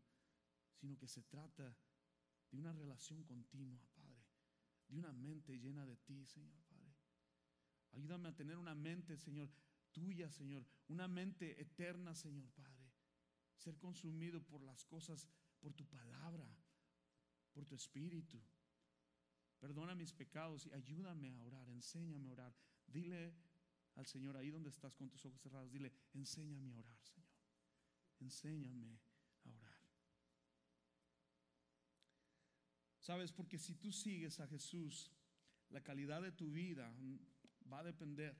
sino 0.76 0.96
que 1.00 1.08
se 1.08 1.24
trata 1.24 1.76
de 2.56 2.62
una 2.62 2.74
relación 2.74 3.24
continua, 3.24 3.82
Padre, 3.94 4.24
de 4.88 4.96
una 4.96 5.12
mente 5.14 5.58
llena 5.60 5.86
de 5.86 5.98
ti, 5.98 6.26
Señor, 6.26 6.62
Padre. 6.68 6.96
Ayúdame 7.92 8.30
a 8.30 8.36
tener 8.36 8.58
una 8.58 8.76
mente, 8.76 9.18
Señor, 9.18 9.50
tuya, 9.92 10.30
Señor, 10.30 10.66
una 10.88 11.08
mente 11.08 11.62
eterna, 11.62 12.14
Señor, 12.16 12.50
Padre 12.52 12.86
ser 13.66 13.78
consumido 13.78 14.42
por 14.44 14.62
las 14.62 14.86
cosas, 14.86 15.28
por 15.60 15.74
tu 15.74 15.86
palabra, 15.86 16.48
por 17.52 17.66
tu 17.66 17.76
espíritu. 17.76 18.40
Perdona 19.60 19.96
mis 19.96 20.14
pecados 20.14 20.68
y 20.68 20.74
ayúdame 20.74 21.34
a 21.34 21.42
orar, 21.42 21.68
enséñame 21.70 22.30
a 22.30 22.34
orar. 22.34 22.56
Dile 22.86 23.34
al 23.96 24.06
Señor 24.06 24.38
ahí 24.38 24.52
donde 24.52 24.70
estás 24.70 24.94
con 24.96 25.10
tus 25.10 25.26
ojos 25.26 25.42
cerrados, 25.42 25.72
dile, 25.72 25.92
enséñame 26.14 26.72
a 26.74 26.78
orar, 26.78 27.00
Señor. 27.04 27.32
Enséñame 28.20 29.00
a 29.46 29.50
orar. 29.50 29.76
Sabes, 33.06 33.32
porque 33.32 33.60
si 33.60 33.76
tú 33.76 33.92
sigues 33.92 34.40
a 34.40 34.48
Jesús, 34.48 35.12
la 35.70 35.84
calidad 35.84 36.24
de 36.24 36.32
tu 36.32 36.50
vida 36.52 36.92
va 37.72 37.82
a 37.82 37.84
depender 37.84 38.36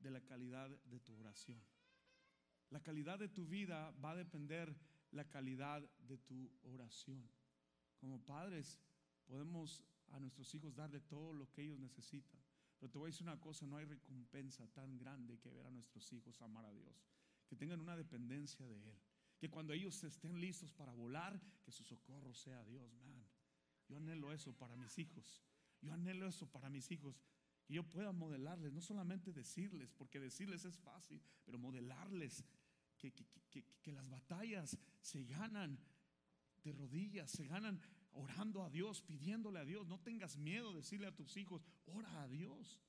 de 0.00 0.10
la 0.10 0.20
calidad 0.20 0.68
de 0.86 0.98
tu 0.98 1.14
oración. 1.14 1.62
La 2.70 2.82
calidad 2.82 3.20
de 3.20 3.28
tu 3.28 3.46
vida 3.46 3.92
va 4.04 4.10
a 4.10 4.16
depender 4.16 4.74
la 5.12 5.28
calidad 5.28 5.88
de 6.00 6.18
tu 6.18 6.50
oración. 6.64 7.30
Como 7.96 8.20
padres 8.24 8.80
podemos 9.24 9.84
a 10.10 10.18
nuestros 10.18 10.52
hijos 10.52 10.74
darle 10.74 10.98
todo 11.02 11.32
lo 11.32 11.48
que 11.52 11.62
ellos 11.62 11.78
necesitan. 11.78 12.40
Pero 12.80 12.90
te 12.90 12.98
voy 12.98 13.06
a 13.06 13.12
decir 13.12 13.22
una 13.22 13.38
cosa, 13.38 13.66
no 13.66 13.76
hay 13.76 13.84
recompensa 13.84 14.66
tan 14.72 14.98
grande 14.98 15.38
que 15.38 15.48
ver 15.48 15.68
a 15.68 15.70
nuestros 15.70 16.12
hijos 16.12 16.42
amar 16.42 16.64
a 16.64 16.72
Dios. 16.72 17.06
Que 17.46 17.54
tengan 17.54 17.80
una 17.80 17.96
dependencia 17.96 18.66
de 18.66 18.74
Él. 18.74 18.98
Que 19.38 19.48
cuando 19.48 19.72
ellos 19.72 20.02
estén 20.02 20.40
listos 20.40 20.72
para 20.72 20.92
volar, 20.92 21.40
que 21.62 21.70
su 21.70 21.84
socorro 21.84 22.34
sea 22.34 22.64
Dios, 22.64 22.92
man. 23.04 23.31
Yo 23.92 23.98
anhelo 23.98 24.32
eso 24.32 24.54
para 24.54 24.74
mis 24.74 24.98
hijos. 24.98 25.42
Yo 25.82 25.92
anhelo 25.92 26.26
eso 26.26 26.46
para 26.46 26.70
mis 26.70 26.90
hijos. 26.90 27.22
Que 27.62 27.74
yo 27.74 27.84
pueda 27.84 28.10
modelarles, 28.10 28.72
no 28.72 28.80
solamente 28.80 29.34
decirles, 29.34 29.92
porque 29.92 30.18
decirles 30.18 30.64
es 30.64 30.78
fácil, 30.78 31.20
pero 31.44 31.58
modelarles 31.58 32.42
que, 32.96 33.12
las 33.92 34.08
batallas 34.08 34.78
se 35.02 35.24
ganan 35.24 35.78
de 36.64 36.72
rodillas, 36.72 37.30
se 37.30 37.46
ganan 37.46 37.82
orando 38.12 38.62
a 38.62 38.70
Dios, 38.70 39.02
pidiéndole 39.02 39.58
a 39.58 39.66
Dios. 39.66 39.86
No 39.86 40.00
tengas 40.00 40.38
miedo 40.38 40.70
de 40.70 40.78
decirle 40.78 41.08
a 41.08 41.14
tus 41.14 41.36
hijos, 41.36 41.62
ora 41.84 42.22
a 42.22 42.28
Dios. 42.28 42.80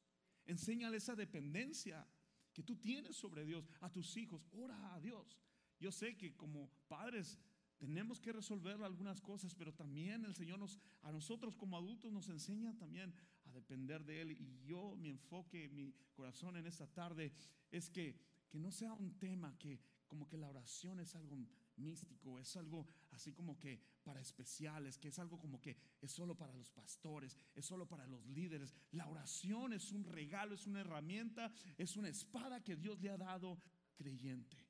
Enséñale 0.45 0.97
esa 0.97 1.15
dependencia 1.17 2.07
que 2.53 2.63
tú 2.63 2.77
tienes 2.77 3.17
sobre 3.17 3.43
Dios 3.43 3.69
a 3.81 3.91
tus 3.91 4.15
hijos. 4.15 4.47
Ora 4.53 4.93
a 4.93 5.01
Dios. 5.01 5.37
Yo 5.81 5.91
sé 5.91 6.15
que 6.15 6.33
como 6.37 6.71
padres 6.87 7.37
tenemos 7.77 8.19
que 8.19 8.31
resolver 8.31 8.81
algunas 8.81 9.21
cosas, 9.21 9.53
pero 9.55 9.73
también 9.73 10.25
el 10.25 10.35
Señor 10.35 10.59
nos, 10.59 10.79
a 11.01 11.11
nosotros 11.11 11.55
como 11.55 11.77
adultos 11.77 12.11
nos 12.11 12.29
enseña 12.29 12.77
también 12.77 13.13
a 13.45 13.51
depender 13.51 14.05
de 14.05 14.21
Él. 14.21 14.31
Y 14.31 14.63
yo, 14.65 14.95
mi 14.95 15.09
enfoque, 15.09 15.69
mi 15.69 15.93
corazón 16.13 16.55
en 16.57 16.65
esta 16.65 16.87
tarde 16.87 17.33
es 17.71 17.89
que, 17.89 18.15
que 18.49 18.59
no 18.59 18.71
sea 18.71 18.93
un 18.93 19.17
tema 19.17 19.57
que 19.57 19.79
como 20.07 20.27
que 20.27 20.37
la 20.37 20.49
oración 20.49 20.99
es 20.99 21.15
algo 21.15 21.35
místico, 21.77 22.39
es 22.39 22.55
algo 22.55 22.87
así 23.11 23.33
como 23.33 23.57
que 23.57 23.81
para 24.03 24.21
especiales, 24.21 24.97
que 24.97 25.07
es 25.07 25.19
algo 25.19 25.39
como 25.39 25.59
que 25.59 25.75
es 26.01 26.11
solo 26.11 26.35
para 26.35 26.53
los 26.53 26.69
pastores, 26.69 27.37
es 27.55 27.65
solo 27.65 27.87
para 27.87 28.05
los 28.05 28.25
líderes. 28.27 28.73
La 28.91 29.07
oración 29.07 29.73
es 29.73 29.91
un 29.91 30.03
regalo, 30.03 30.55
es 30.55 30.67
una 30.67 30.81
herramienta, 30.81 31.51
es 31.77 31.97
una 31.97 32.09
espada 32.09 32.63
que 32.63 32.75
Dios 32.75 33.01
le 33.01 33.09
ha 33.09 33.17
dado 33.17 33.57
creyente. 33.95 34.62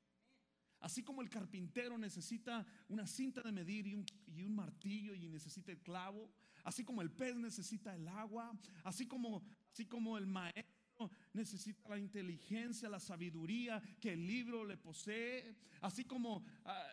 Así 0.84 1.02
como 1.02 1.22
el 1.22 1.30
carpintero 1.30 1.96
necesita 1.96 2.62
una 2.90 3.06
cinta 3.06 3.40
de 3.40 3.50
medir 3.50 3.86
y 3.86 3.94
un, 3.94 4.54
martillo 4.54 5.14
y 5.14 5.30
necesita 5.30 5.72
el 5.72 5.80
clavo, 5.80 6.30
así 6.62 6.84
como 6.84 7.00
el 7.00 7.10
pez 7.10 7.34
necesita 7.36 7.94
el 7.94 8.06
agua, 8.06 8.52
así 8.82 9.06
como, 9.06 9.42
así 9.72 9.86
como 9.86 10.18
el 10.18 10.26
maestro 10.26 11.10
necesita 11.32 11.88
la 11.88 11.98
inteligencia, 11.98 12.90
la 12.90 13.00
sabiduría 13.00 13.80
que 13.98 14.12
el 14.12 14.26
libro 14.26 14.62
le 14.62 14.76
posee, 14.76 15.56
así 15.80 16.04
como 16.04 16.44
ah, 16.66 16.86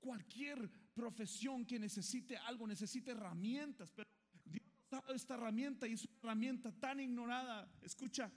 cualquier 0.00 0.68
profesión 0.92 1.64
que 1.64 1.78
necesite 1.78 2.38
algo, 2.38 2.66
necesite 2.66 3.12
herramientas, 3.12 3.92
pero 3.92 4.10
Dios 4.44 4.66
ha 4.90 4.96
dado 4.96 5.14
esta 5.14 5.34
herramienta 5.34 5.86
y 5.86 5.92
es 5.92 6.04
una 6.06 6.18
herramienta 6.24 6.72
tan 6.72 6.98
ignorada. 6.98 7.72
Escucha, 7.82 8.32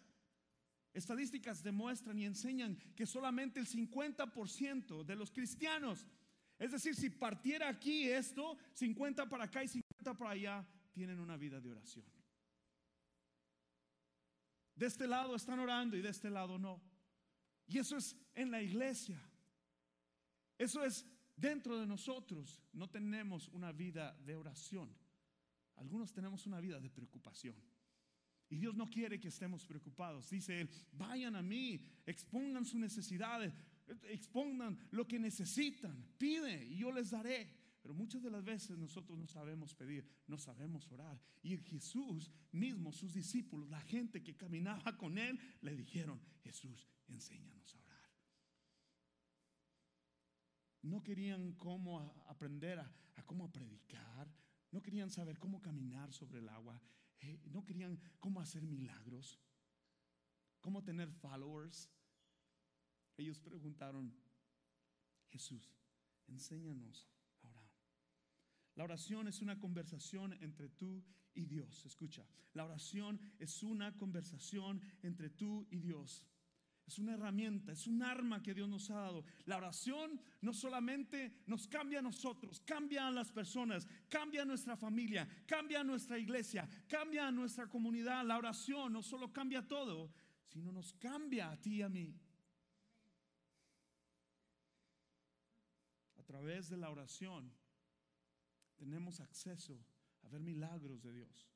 estadísticas 0.93 1.63
demuestran 1.63 2.19
y 2.19 2.25
enseñan 2.25 2.77
que 2.95 3.05
solamente 3.05 3.59
el 3.59 3.67
50% 3.67 5.03
de 5.03 5.15
los 5.15 5.31
cristianos, 5.31 6.07
es 6.59 6.71
decir, 6.71 6.95
si 6.95 7.09
partiera 7.09 7.67
aquí 7.67 8.07
esto, 8.07 8.57
50 8.73 9.27
para 9.27 9.45
acá 9.45 9.63
y 9.63 9.67
50 9.67 10.13
para 10.13 10.31
allá, 10.31 10.67
tienen 10.91 11.19
una 11.19 11.35
vida 11.35 11.59
de 11.59 11.71
oración. 11.71 12.05
De 14.75 14.85
este 14.85 15.07
lado 15.07 15.35
están 15.35 15.59
orando 15.59 15.97
y 15.97 16.01
de 16.01 16.09
este 16.09 16.29
lado 16.29 16.57
no. 16.57 16.81
Y 17.67 17.79
eso 17.79 17.97
es 17.97 18.15
en 18.35 18.51
la 18.51 18.61
iglesia. 18.61 19.21
Eso 20.57 20.83
es 20.83 21.05
dentro 21.35 21.79
de 21.79 21.87
nosotros. 21.87 22.61
No 22.73 22.89
tenemos 22.89 23.47
una 23.49 23.71
vida 23.71 24.13
de 24.25 24.35
oración. 24.35 24.95
Algunos 25.75 26.13
tenemos 26.13 26.45
una 26.45 26.59
vida 26.59 26.79
de 26.79 26.89
preocupación. 26.89 27.55
Y 28.49 28.57
Dios 28.57 28.75
no 28.75 28.89
quiere 28.89 29.19
que 29.19 29.29
estemos 29.29 29.65
preocupados. 29.65 30.29
Dice 30.29 30.61
Él, 30.61 30.69
vayan 30.91 31.35
a 31.35 31.41
mí, 31.41 31.81
expongan 32.05 32.65
sus 32.65 32.79
necesidades, 32.79 33.53
expongan 34.03 34.77
lo 34.91 35.07
que 35.07 35.19
necesitan, 35.19 36.05
pide 36.17 36.65
y 36.65 36.77
yo 36.77 36.91
les 36.91 37.11
daré. 37.11 37.63
Pero 37.83 37.93
muchas 37.93 38.23
de 38.23 38.31
las 38.31 38.45
veces 38.45 38.77
nosotros 38.77 39.19
no 39.19 39.27
sabemos 39.27 39.75
pedir, 39.75 40.07
no 40.27 40.37
sabemos 40.37 40.89
orar. 40.89 41.19
Y 41.41 41.57
Jesús 41.57 42.31
mismo, 42.53 42.93
sus 42.93 43.13
discípulos, 43.13 43.69
la 43.69 43.81
gente 43.81 44.23
que 44.23 44.37
caminaba 44.37 44.95
con 44.97 45.17
él, 45.17 45.37
le 45.61 45.75
dijeron, 45.75 46.17
Jesús, 46.43 46.87
enséñanos 47.09 47.75
a 47.75 47.79
orar. 47.79 48.09
No 50.83 51.03
querían 51.03 51.51
cómo 51.55 51.99
aprender 52.27 52.79
a, 52.79 52.89
cómo 53.25 53.51
predicar, 53.51 54.33
no 54.71 54.81
querían 54.81 55.09
saber 55.09 55.37
cómo 55.37 55.61
caminar 55.61 56.13
sobre 56.13 56.39
el 56.39 56.47
agua, 56.47 56.81
eh, 57.19 57.41
no 57.45 57.63
querían 57.65 57.99
cómo 58.19 58.41
hacer 58.41 58.63
milagros, 58.63 59.39
cómo 60.61 60.83
tener 60.83 61.11
followers. 61.11 61.89
Ellos 63.17 63.39
preguntaron, 63.39 64.13
Jesús, 65.29 65.75
enséñanos 66.27 67.13
la 68.75 68.85
oración 68.85 69.27
es 69.27 69.41
una 69.41 69.59
conversación 69.59 70.33
entre 70.41 70.69
tú 70.69 71.03
y 71.33 71.45
Dios. 71.45 71.85
Escucha, 71.85 72.25
la 72.53 72.65
oración 72.65 73.19
es 73.37 73.61
una 73.61 73.95
conversación 73.97 74.81
entre 75.03 75.29
tú 75.29 75.67
y 75.69 75.79
Dios. 75.79 76.25
Es 76.85 76.99
una 76.99 77.13
herramienta, 77.13 77.71
es 77.71 77.87
un 77.87 78.03
arma 78.03 78.41
que 78.43 78.53
Dios 78.53 78.67
nos 78.67 78.89
ha 78.89 78.95
dado. 78.95 79.23
La 79.45 79.57
oración 79.57 80.19
no 80.41 80.53
solamente 80.53 81.43
nos 81.47 81.67
cambia 81.67 81.99
a 81.99 82.01
nosotros, 82.01 82.59
cambia 82.65 83.07
a 83.07 83.11
las 83.11 83.31
personas, 83.31 83.87
cambia 84.09 84.41
a 84.41 84.45
nuestra 84.45 84.75
familia, 84.75 85.27
cambia 85.45 85.79
a 85.79 85.83
nuestra 85.83 86.19
iglesia, 86.19 86.67
cambia 86.87 87.27
a 87.27 87.31
nuestra 87.31 87.67
comunidad. 87.67 88.25
La 88.25 88.37
oración 88.37 88.91
no 88.91 89.01
solo 89.01 89.31
cambia 89.31 89.65
todo, 89.65 90.11
sino 90.47 90.71
nos 90.71 90.93
cambia 90.93 91.51
a 91.51 91.61
ti 91.61 91.75
y 91.75 91.81
a 91.81 91.89
mí. 91.89 92.13
A 96.17 96.23
través 96.23 96.69
de 96.69 96.77
la 96.77 96.89
oración 96.89 97.53
tenemos 98.75 99.19
acceso 99.21 99.85
a 100.23 100.27
ver 100.27 100.41
milagros 100.41 101.01
de 101.01 101.13
Dios, 101.13 101.52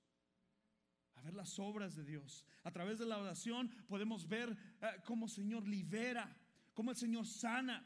a 1.18 1.22
ver 1.22 1.34
las 1.34 1.58
obras 1.58 1.96
de 1.96 2.04
Dios. 2.04 2.46
A 2.64 2.72
través 2.72 3.00
de 3.00 3.06
la 3.06 3.18
oración 3.18 3.70
podemos 3.88 4.28
ver 4.28 4.56
eh, 4.82 5.02
cómo 5.04 5.26
el 5.26 5.32
Señor 5.32 5.68
libera, 5.68 6.36
cómo 6.74 6.92
el 6.92 6.98
Señor 6.98 7.26
sana, 7.26 7.86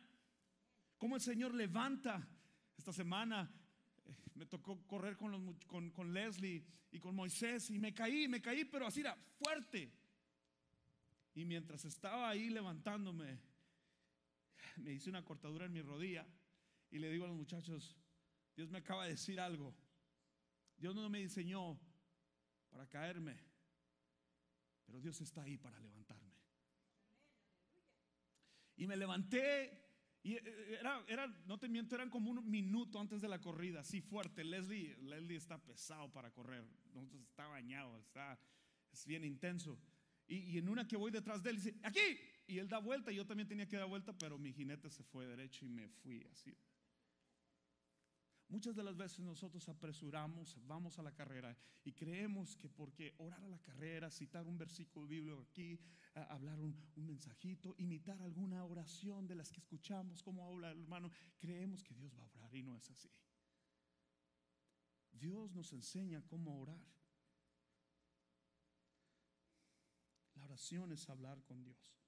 cómo 0.97 1.15
el 1.15 1.21
Señor 1.21 1.53
levanta. 1.53 2.27
Esta 2.77 2.91
semana 2.91 3.49
eh, 4.05 4.15
me 4.35 4.45
tocó 4.45 4.85
correr 4.85 5.15
con, 5.15 5.55
con, 5.65 6.13
Leslie 6.13 6.65
y 6.91 6.99
con 6.99 7.15
Moisés 7.15 7.69
y 7.69 7.79
me 7.79 7.93
caí, 7.93 8.27
me 8.27 8.41
caí, 8.41 8.65
pero 8.65 8.85
así 8.85 8.99
era 8.99 9.15
fuerte. 9.37 9.93
Y 11.33 11.45
mientras 11.45 11.85
estaba 11.85 12.29
ahí 12.29 12.49
levantándome, 12.49 13.39
me 14.75 14.91
hice 14.91 15.09
una 15.09 15.23
cortadura 15.23 15.65
en 15.65 15.73
mi 15.73 15.81
rodilla 15.81 16.27
y 16.89 16.99
le 16.99 17.09
digo 17.09 17.23
a 17.23 17.29
los 17.29 17.37
muchachos, 17.37 17.95
Dios 18.57 18.69
me 18.69 18.79
acaba 18.79 19.05
de 19.05 19.11
decir 19.11 19.39
algo. 19.39 19.73
Dios 20.77 20.93
no 20.93 21.09
me 21.09 21.19
diseñó 21.19 21.79
para 22.71 22.87
caerme, 22.87 23.37
pero 24.85 24.99
Dios 24.99 25.21
está 25.21 25.43
ahí 25.43 25.57
para 25.57 25.79
levantarme. 25.79 26.31
Y 28.77 28.87
me 28.87 28.97
levanté 28.97 29.81
y 30.23 30.33
eh, 30.33 30.77
era, 30.79 31.03
era, 31.07 31.27
no 31.45 31.57
te 31.57 31.67
miento, 31.67 31.95
eran 31.95 32.09
como 32.09 32.31
un 32.31 32.49
minuto 32.49 32.99
antes 32.99 33.21
de 33.21 33.27
la 33.27 33.39
corrida, 33.39 33.81
así 33.81 34.01
fuerte. 34.01 34.43
Leslie, 34.43 34.95
Leslie 35.01 35.37
está 35.37 35.57
pesado 35.57 36.11
para 36.11 36.31
correr, 36.31 36.65
está 37.21 37.47
bañado, 37.47 37.97
está, 37.99 38.39
es 38.91 39.05
bien 39.05 39.23
intenso. 39.23 39.79
Y, 40.27 40.37
y, 40.37 40.57
en 40.59 40.69
una 40.69 40.87
que 40.87 40.95
voy 40.95 41.11
detrás 41.11 41.43
de 41.43 41.49
él, 41.49 41.55
dice, 41.57 41.75
aquí, 41.83 41.99
y 42.47 42.59
él 42.59 42.69
da 42.69 42.77
vuelta, 42.77 43.11
yo 43.11 43.25
también 43.25 43.47
tenía 43.47 43.67
que 43.67 43.77
dar 43.77 43.87
vuelta, 43.87 44.13
pero 44.17 44.37
mi 44.37 44.53
jinete 44.53 44.89
se 44.89 45.03
fue 45.03 45.25
derecho 45.25 45.65
y 45.65 45.69
me 45.69 45.89
fui 45.89 46.23
así. 46.31 46.55
Muchas 48.51 48.75
de 48.75 48.83
las 48.83 48.97
veces 48.97 49.19
nosotros 49.21 49.69
apresuramos, 49.69 50.57
vamos 50.67 50.99
a 50.99 51.03
la 51.03 51.13
carrera 51.13 51.57
y 51.85 51.93
creemos 51.93 52.57
que 52.57 52.67
porque 52.67 53.15
orar 53.19 53.41
a 53.45 53.47
la 53.47 53.59
carrera, 53.59 54.11
citar 54.11 54.45
un 54.45 54.57
versículo 54.57 55.07
bíblico 55.07 55.39
aquí, 55.49 55.79
hablar 56.15 56.59
un, 56.59 56.75
mensajito, 56.97 57.73
imitar 57.77 58.21
alguna 58.21 58.65
oración 58.65 59.25
de 59.25 59.35
las 59.35 59.53
que 59.53 59.61
escuchamos, 59.61 60.21
como 60.21 60.45
habla 60.45 60.71
el 60.71 60.81
hermano, 60.81 61.09
creemos 61.37 61.81
que 61.81 61.95
Dios 61.95 62.13
va 62.19 62.23
a 62.23 62.27
orar 62.27 62.53
y 62.53 62.61
no 62.61 62.75
es 62.75 62.91
así. 62.91 63.09
Dios 65.13 65.53
nos 65.53 65.71
enseña 65.71 66.21
cómo 66.27 66.59
orar. 66.59 66.85
La 70.35 70.43
oración 70.43 70.91
es 70.91 71.09
hablar 71.09 71.41
con 71.45 71.63
Dios. 71.63 72.00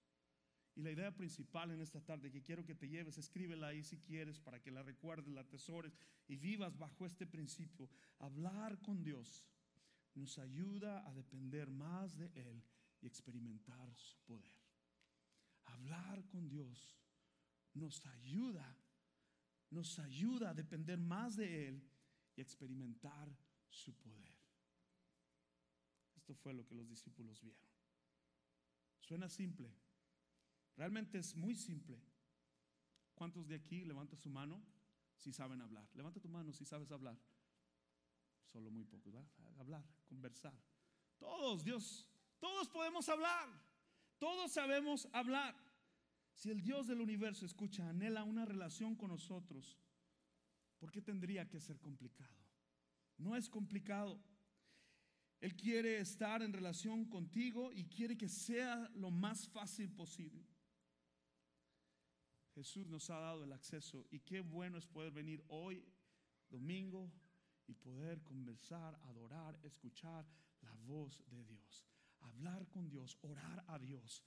Y 0.76 0.82
la 0.82 0.92
idea 0.92 1.16
principal 1.16 1.72
en 1.72 1.82
esta 1.82 2.02
tarde 2.02 2.32
que 2.32 2.42
quiero 2.42 2.66
que 2.66 2.74
te 2.74 2.90
lleves, 2.90 3.18
escríbela 3.18 3.68
ahí 3.68 3.84
si 3.84 4.00
quieres 4.00 4.40
para 4.40 4.60
que 4.60 4.72
la 4.72 4.82
recuerdes, 4.82 5.32
la 5.32 5.42
atesores 5.42 5.98
y 6.28 6.36
vivas 6.36 6.78
bajo 6.78 7.06
este 7.06 7.28
principio. 7.28 7.90
Hablar 8.20 8.82
con 8.82 9.04
Dios 9.04 9.46
nos 10.16 10.38
ayuda 10.40 11.08
a 11.08 11.14
depender 11.14 11.70
más 11.70 12.18
de 12.18 12.32
Él 12.36 12.64
y 13.02 13.08
experimentar 13.08 13.94
su 13.96 14.18
poder. 14.22 14.64
Hablar 15.66 16.26
con 16.28 16.48
Dios 16.50 16.98
nos 17.74 18.06
ayuda, 18.08 18.76
nos 19.70 20.00
ayuda 20.00 20.50
a 20.50 20.54
depender 20.54 21.00
más 21.00 21.36
de 21.36 21.68
Él 21.68 21.84
y 22.36 22.42
experimentar 22.42 23.36
su 23.70 23.94
poder. 23.94 24.34
Esto 26.16 26.34
fue 26.36 26.54
lo 26.54 26.66
que 26.66 26.76
los 26.76 26.88
discípulos 26.88 27.42
vieron. 27.42 27.68
Suena 29.00 29.28
simple, 29.28 29.74
Realmente 30.76 31.18
es 31.20 31.36
muy 31.36 31.56
simple. 31.56 32.02
¿Cuántos 33.14 33.48
de 33.48 33.56
aquí 33.56 33.86
levanta 33.86 34.16
su 34.16 34.30
mano 34.30 34.62
si 35.18 35.32
saben 35.32 35.62
hablar? 35.62 35.88
Levanta 35.94 36.20
tu 36.20 36.30
mano 36.30 36.52
si 36.52 36.66
sabes 36.66 36.92
hablar. 36.92 37.18
Solo 38.46 38.72
muy 38.72 38.84
pocos. 38.86 39.14
Hablar, 39.58 39.84
conversar. 40.06 40.54
Todos, 41.18 41.64
Dios 41.64 42.10
Todos 42.40 42.68
podemos 42.70 43.08
hablar. 43.08 43.50
Todos 44.18 44.52
sabemos 44.52 45.08
hablar. 45.14 45.56
Si 46.34 46.50
el 46.50 46.62
Dios 46.62 46.88
del 46.88 47.00
universo 47.00 47.46
escucha, 47.46 47.88
anhela 47.88 48.24
una 48.24 48.46
relación 48.46 48.96
con 48.96 49.10
nosotros, 49.10 49.78
¿por 50.80 50.92
qué 50.92 51.02
tendría 51.02 51.48
que 51.48 51.62
ser 51.62 51.80
complicado? 51.80 52.36
No 53.18 53.36
es 53.36 53.48
complicado. 53.50 54.20
Él 55.40 55.56
quiere 55.56 56.00
estar 56.00 56.42
en 56.42 56.54
relación 56.54 57.06
contigo 57.06 57.72
y 57.72 57.86
quiere 57.86 58.18
que 58.18 58.30
sea 58.30 58.90
lo 58.96 59.12
más 59.12 59.48
fácil 59.50 59.92
posible. 59.92 60.46
Jesús 62.56 62.88
nos 62.88 63.10
ha 63.10 63.20
dado 63.20 63.44
el 63.44 63.52
acceso 63.52 64.06
y 64.12 64.20
qué 64.20 64.42
bueno 64.42 64.78
es 64.78 64.86
poder 64.86 65.12
venir 65.12 65.44
hoy, 65.48 65.84
domingo, 66.50 67.12
y 67.68 67.74
poder 67.74 68.22
conversar, 68.24 69.00
adorar, 69.04 69.60
escuchar 69.64 70.26
la 70.62 70.74
voz 70.86 71.24
de 71.28 71.44
Dios, 71.46 71.86
hablar 72.20 72.68
con 72.70 72.90
Dios, 72.90 73.18
orar 73.22 73.64
a 73.68 73.80
Dios. 73.80 74.24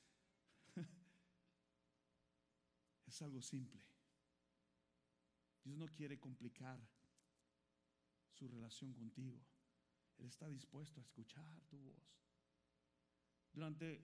es 3.06 3.22
algo 3.22 3.42
simple. 3.42 3.82
Dios 5.64 5.76
no 5.76 5.88
quiere 5.88 6.18
complicar 6.18 6.80
su 8.32 8.48
relación 8.48 8.94
contigo. 8.94 9.40
Él 10.18 10.26
está 10.26 10.48
dispuesto 10.48 11.00
a 11.00 11.02
escuchar 11.02 11.60
tu 11.68 11.78
voz. 11.78 12.16
Durante 13.52 14.02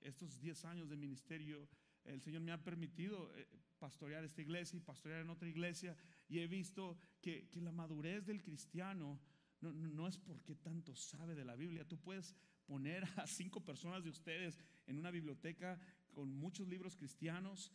estos 0.00 0.38
10 0.40 0.64
años 0.64 0.88
de 0.88 0.96
ministerio, 0.96 1.68
el 2.04 2.20
Señor 2.20 2.42
me 2.42 2.52
ha 2.52 2.62
permitido 2.62 3.32
eh, 3.36 3.46
pastorear 3.78 4.24
esta 4.24 4.42
iglesia 4.42 4.76
y 4.76 4.80
pastorear 4.80 5.20
en 5.20 5.30
otra 5.30 5.48
iglesia 5.48 5.96
y 6.28 6.38
he 6.38 6.46
visto 6.46 6.98
que, 7.20 7.48
la 7.54 7.72
madurez 7.72 8.26
del 8.26 8.42
cristiano 8.42 9.20
no, 9.60 9.72
no, 9.72 10.06
es 10.06 10.18
porque 10.18 10.54
tanto 10.54 10.94
sabe 10.94 11.34
de 11.34 11.44
la 11.44 11.56
Biblia. 11.56 11.86
Tú 11.86 11.98
puedes 11.98 12.34
poner 12.66 13.04
a 13.16 13.26
cinco 13.26 13.64
personas 13.64 14.04
de 14.04 14.10
ustedes 14.10 14.58
en 14.86 14.98
una 14.98 15.10
biblioteca 15.10 15.78
con 16.12 16.34
muchos 16.34 16.68
libros 16.68 16.96
cristianos, 16.96 17.72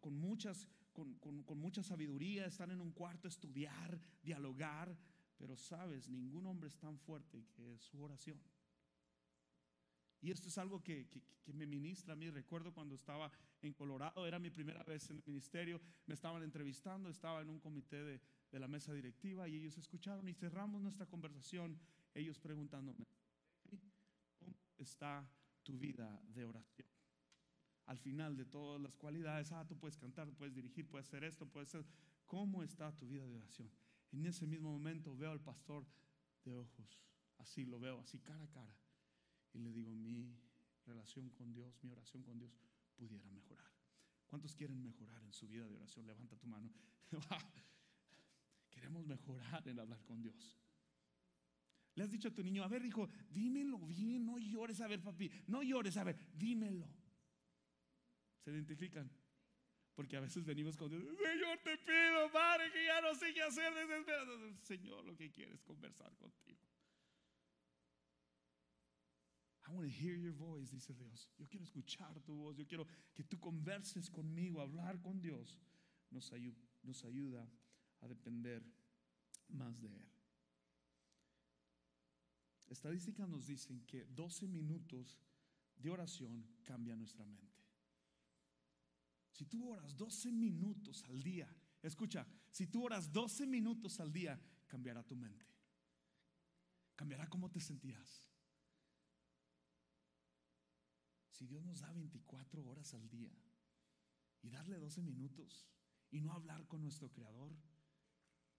con, 0.00 0.18
muchas, 0.18 0.66
con, 0.92 1.14
con 1.14 1.58
mucha 1.58 1.82
sabiduría, 1.82 2.46
están 2.46 2.72
en 2.72 2.80
un 2.80 2.90
cuarto, 2.90 3.28
estudiar, 3.28 4.00
dialogar, 4.22 4.96
pero 5.38 5.56
sabes, 5.56 6.08
ningún 6.08 6.46
hombre 6.46 6.68
es 6.68 6.76
tan 6.76 6.98
fuerte 6.98 7.46
que 7.54 7.78
su 7.78 8.02
oración. 8.02 8.40
Y 10.20 10.30
esto 10.30 10.48
es 10.48 10.58
algo 10.58 10.82
que, 10.82 11.06
me 11.54 11.66
ministra 11.66 12.12
a 12.12 12.16
mí. 12.16 12.28
Recuerdo 12.28 12.74
cuando 12.74 12.94
estaba 12.94 13.30
en 13.62 13.72
Colorado, 13.72 14.26
era 14.26 14.38
mi 14.38 14.50
primera 14.50 14.82
vez 14.84 15.08
en 15.10 15.16
el 15.16 15.22
ministerio, 15.24 15.80
me 16.06 16.14
estaban 16.14 16.42
entrevistando, 16.42 17.08
estaba 17.08 17.40
en 17.40 17.48
un 17.48 17.58
comité 17.58 18.02
de, 18.02 18.20
de 18.52 18.58
la 18.58 18.68
mesa 18.68 18.92
directiva 18.92 19.48
y 19.48 19.56
ellos 19.56 19.78
escucharon 19.78 20.28
y 20.28 20.34
cerramos 20.34 20.82
nuestra 20.82 21.06
conversación, 21.06 21.78
ellos 22.14 22.38
preguntándome, 22.38 23.06
¿cómo 24.38 24.54
está 24.76 25.26
tu 25.62 25.78
vida 25.78 26.20
de 26.34 26.44
oración? 26.44 26.88
Al 27.86 27.98
final 27.98 28.36
de 28.36 28.44
todas 28.44 28.80
las 28.82 28.94
cualidades, 28.96 29.50
ah, 29.52 29.66
tú 29.66 29.78
puedes 29.78 29.96
cantar, 29.96 30.30
puedes 30.34 30.54
dirigir, 30.54 30.86
puedes 30.86 31.08
hacer 31.08 31.24
esto, 31.24 31.46
puedes 31.46 31.70
hacer, 31.70 31.86
¿cómo 32.26 32.62
está 32.62 32.94
tu 32.94 33.08
vida 33.08 33.26
de 33.26 33.34
oración? 33.34 33.70
En 34.12 34.26
ese 34.26 34.46
mismo 34.46 34.70
momento 34.70 35.16
veo 35.16 35.30
al 35.30 35.40
pastor 35.40 35.86
de 36.44 36.54
ojos, 36.54 37.02
así 37.38 37.64
lo 37.64 37.80
veo, 37.80 38.00
así 38.00 38.18
cara 38.18 38.44
a 38.44 38.50
cara 38.50 38.74
y 39.52 39.58
le 39.58 39.72
digo, 39.72 39.94
mi 39.94 40.34
relación 40.84 41.30
con 41.30 41.52
Dios, 41.52 41.82
mi 41.82 41.90
oración 41.90 42.22
con 42.22 42.38
Dios 42.38 42.52
pudiera 42.96 43.30
mejorar. 43.30 43.70
¿Cuántos 44.26 44.54
quieren 44.54 44.82
mejorar 44.82 45.22
en 45.22 45.32
su 45.32 45.48
vida 45.48 45.66
de 45.66 45.74
oración? 45.74 46.06
Levanta 46.06 46.36
tu 46.36 46.46
mano. 46.46 46.70
Queremos 48.70 49.06
mejorar 49.06 49.66
en 49.66 49.80
hablar 49.80 50.04
con 50.04 50.22
Dios. 50.22 50.56
Le 51.94 52.04
has 52.04 52.10
dicho 52.10 52.28
a 52.28 52.34
tu 52.34 52.44
niño, 52.44 52.62
a 52.62 52.68
ver, 52.68 52.84
hijo, 52.84 53.08
dímelo 53.30 53.78
bien, 53.78 54.24
no 54.24 54.38
llores, 54.38 54.80
a 54.80 54.86
ver, 54.86 55.02
papi, 55.02 55.30
no 55.48 55.62
llores, 55.62 55.96
a 55.96 56.04
ver, 56.04 56.16
dímelo. 56.32 56.88
¿Se 58.38 58.52
identifican? 58.52 59.10
Porque 59.94 60.16
a 60.16 60.20
veces 60.20 60.44
venimos 60.44 60.76
con 60.76 60.90
Dios, 60.90 61.02
Señor, 61.02 61.58
te 61.64 61.76
pido, 61.78 62.30
Padre, 62.30 62.70
que 62.70 62.84
ya 62.86 63.00
no 63.00 63.14
sé 63.16 63.34
qué 63.34 63.42
hacer, 63.42 63.74
desesperado. 63.74 64.56
Señor, 64.60 65.04
lo 65.04 65.16
que 65.16 65.32
quieres 65.32 65.60
conversar 65.62 66.14
contigo. 66.18 66.67
I 69.68 69.74
want 69.74 69.86
to 69.86 69.92
hear 69.92 70.14
your 70.14 70.32
voice, 70.32 70.70
dice 70.70 70.94
Dios. 70.94 71.28
Yo 71.38 71.46
quiero 71.46 71.64
escuchar 71.64 72.18
tu 72.24 72.34
voz. 72.34 72.56
Yo 72.56 72.66
quiero 72.66 72.86
que 73.14 73.22
tú 73.22 73.38
converses 73.38 74.08
conmigo, 74.08 74.62
hablar 74.62 74.98
con 75.00 75.20
Dios. 75.20 75.58
Nos, 76.10 76.32
nos 76.82 77.04
ayuda 77.04 77.46
a 78.00 78.08
depender 78.08 78.62
más 79.48 79.78
de 79.80 79.88
Él. 79.88 80.08
Estadísticas 82.68 83.28
nos 83.28 83.46
dicen 83.46 83.82
que 83.86 84.06
12 84.06 84.46
minutos 84.48 85.18
de 85.76 85.90
oración 85.90 86.46
cambian 86.64 86.98
nuestra 86.98 87.26
mente. 87.26 87.58
Si 89.32 89.44
tú 89.44 89.70
oras 89.70 89.96
12 89.96 90.32
minutos 90.32 91.04
al 91.04 91.22
día, 91.22 91.54
escucha, 91.82 92.26
si 92.50 92.66
tú 92.66 92.84
oras 92.84 93.12
12 93.12 93.46
minutos 93.46 94.00
al 94.00 94.12
día, 94.12 94.40
cambiará 94.66 95.02
tu 95.02 95.14
mente. 95.14 95.46
Cambiará 96.96 97.28
cómo 97.28 97.50
te 97.50 97.60
sentirás. 97.60 98.27
Si 101.38 101.46
Dios 101.46 101.64
nos 101.64 101.78
da 101.78 101.92
24 101.92 102.66
horas 102.66 102.94
al 102.94 103.08
día 103.08 103.30
y 104.42 104.50
darle 104.50 104.76
12 104.76 105.02
minutos 105.02 105.68
y 106.10 106.20
no 106.20 106.32
hablar 106.32 106.66
con 106.66 106.82
nuestro 106.82 107.12
Creador, 107.12 107.56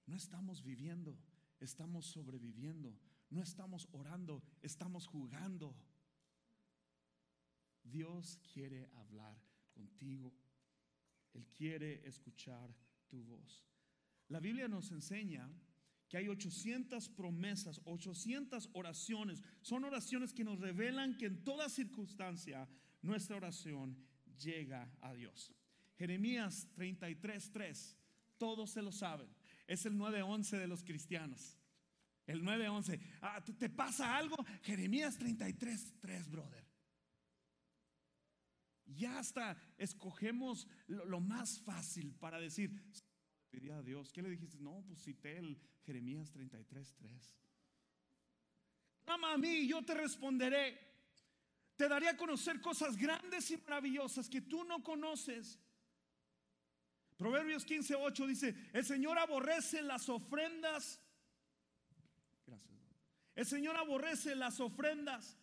no 0.06 0.16
estamos 0.16 0.64
viviendo, 0.64 1.20
estamos 1.60 2.06
sobreviviendo, 2.06 2.98
no 3.32 3.44
estamos 3.44 3.90
orando, 3.92 4.42
estamos 4.62 5.08
jugando. 5.08 5.76
Dios 7.84 8.40
quiere 8.54 8.88
hablar 8.94 9.38
contigo. 9.74 10.34
Él 11.34 11.46
quiere 11.50 12.08
escuchar 12.08 12.74
tu 13.10 13.22
voz. 13.26 13.68
La 14.30 14.40
Biblia 14.40 14.70
nos 14.70 14.90
enseña 14.92 15.52
que 16.10 16.18
hay 16.18 16.28
800 16.28 17.08
promesas, 17.10 17.80
800 17.86 18.70
oraciones. 18.74 19.44
Son 19.62 19.84
oraciones 19.84 20.34
que 20.34 20.44
nos 20.44 20.60
revelan 20.60 21.16
que 21.18 21.28
en 21.28 21.44
toda 21.44 21.70
circunstancia 21.70 22.68
nuestra 23.02 23.38
oración 23.38 23.96
llega 24.38 24.92
a 25.02 25.14
Dios. 25.14 25.54
Jeremías 25.98 26.68
33, 26.74 27.52
3, 27.52 27.98
todos 28.38 28.72
se 28.72 28.82
lo 28.82 28.92
saben. 28.92 29.30
Es 29.68 29.86
el 29.86 29.98
911 29.98 30.58
de 30.58 30.68
los 30.68 30.84
cristianos. 30.84 31.58
El 32.26 32.44
911. 32.44 33.00
Ah, 33.22 33.44
¿Te 33.44 33.70
pasa 33.70 34.18
algo? 34.18 34.36
Jeremías 34.64 35.18
33, 35.18 35.94
3, 36.00 36.30
brother. 36.30 36.66
Ya 38.86 39.20
hasta 39.20 39.56
escogemos 39.78 40.68
lo 40.88 41.20
más 41.20 41.60
fácil 41.60 42.16
para 42.16 42.40
decir, 42.40 42.72
pedí 43.50 43.70
a 43.70 43.82
Dios. 43.82 44.12
¿Qué 44.12 44.22
le 44.22 44.30
dijiste? 44.30 44.58
No, 44.60 44.84
pues 44.88 45.06
el 45.08 45.58
Jeremías 45.86 46.32
33, 46.32 46.96
3. 46.96 47.36
Ama 49.08 49.34
a 49.34 49.38
mí, 49.38 49.68
yo 49.68 49.84
te 49.84 49.94
responderé. 49.94 50.88
Te 51.76 51.88
daré 51.88 52.10
a 52.10 52.18
conocer 52.18 52.62
cosas 52.62 52.98
grandes 52.98 53.50
y 53.52 53.58
maravillosas 53.58 54.30
que 54.30 54.42
tú 54.42 54.64
no 54.66 54.84
conoces. 54.84 55.60
Proverbios 57.18 57.66
15, 57.66 57.96
8 57.96 58.28
dice, 58.28 58.70
el 58.74 58.86
Señor 58.86 59.18
aborrece 59.18 59.82
las 59.82 60.08
ofrendas. 60.10 61.02
Gracias. 62.46 62.80
El 63.36 63.46
Señor 63.46 63.78
aborrece 63.78 64.36
las 64.36 64.60
ofrendas 64.60 65.38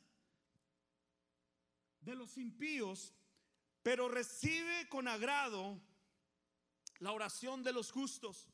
de 2.01 2.15
los 2.15 2.39
impíos, 2.39 3.15
pero 3.83 4.09
recibe 4.09 4.89
con 4.89 5.09
agrado 5.09 5.83
la 7.01 7.13
oración 7.13 7.63
de 7.63 7.73
los 7.73 7.91
justos. 7.91 8.49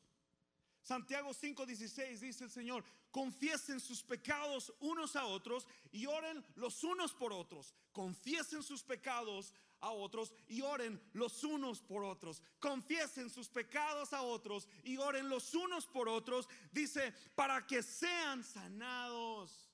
Santiago 0.81 1.33
5:16 1.33 2.19
dice 2.19 2.43
el 2.43 2.51
Señor, 2.51 2.83
confiesen 3.09 3.79
sus 3.79 4.03
pecados 4.03 4.73
unos 4.79 5.15
a 5.15 5.25
otros 5.25 5.65
y 5.91 6.05
oren 6.05 6.45
los 6.55 6.83
unos 6.83 7.13
por 7.13 7.31
otros. 7.31 7.73
Confiesen 7.93 8.61
sus 8.63 8.83
pecados 8.83 9.53
a 9.79 9.91
otros 9.91 10.33
y 10.47 10.61
oren 10.61 11.01
los 11.13 11.43
unos 11.43 11.81
por 11.81 12.03
otros. 12.03 12.41
Confiesen 12.59 13.29
sus 13.29 13.47
pecados 13.47 14.11
a 14.11 14.21
otros 14.23 14.67
y 14.83 14.97
oren 14.97 15.29
los 15.29 15.53
unos 15.53 15.85
por 15.85 16.09
otros. 16.09 16.49
Dice, 16.71 17.13
para 17.35 17.65
que 17.65 17.81
sean 17.81 18.43
sanados. 18.43 19.69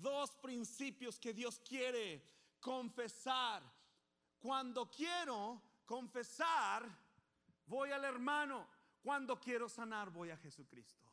Dos 0.00 0.30
principios 0.36 1.18
que 1.18 1.34
Dios 1.34 1.60
quiere 1.60 2.22
confesar. 2.60 3.62
Cuando 4.38 4.90
quiero 4.90 5.60
confesar, 5.84 6.88
voy 7.68 7.92
al 7.92 8.04
hermano. 8.04 8.66
Cuando 9.02 9.38
quiero 9.38 9.68
sanar, 9.68 10.10
voy 10.10 10.30
a 10.30 10.36
Jesucristo. 10.36 11.06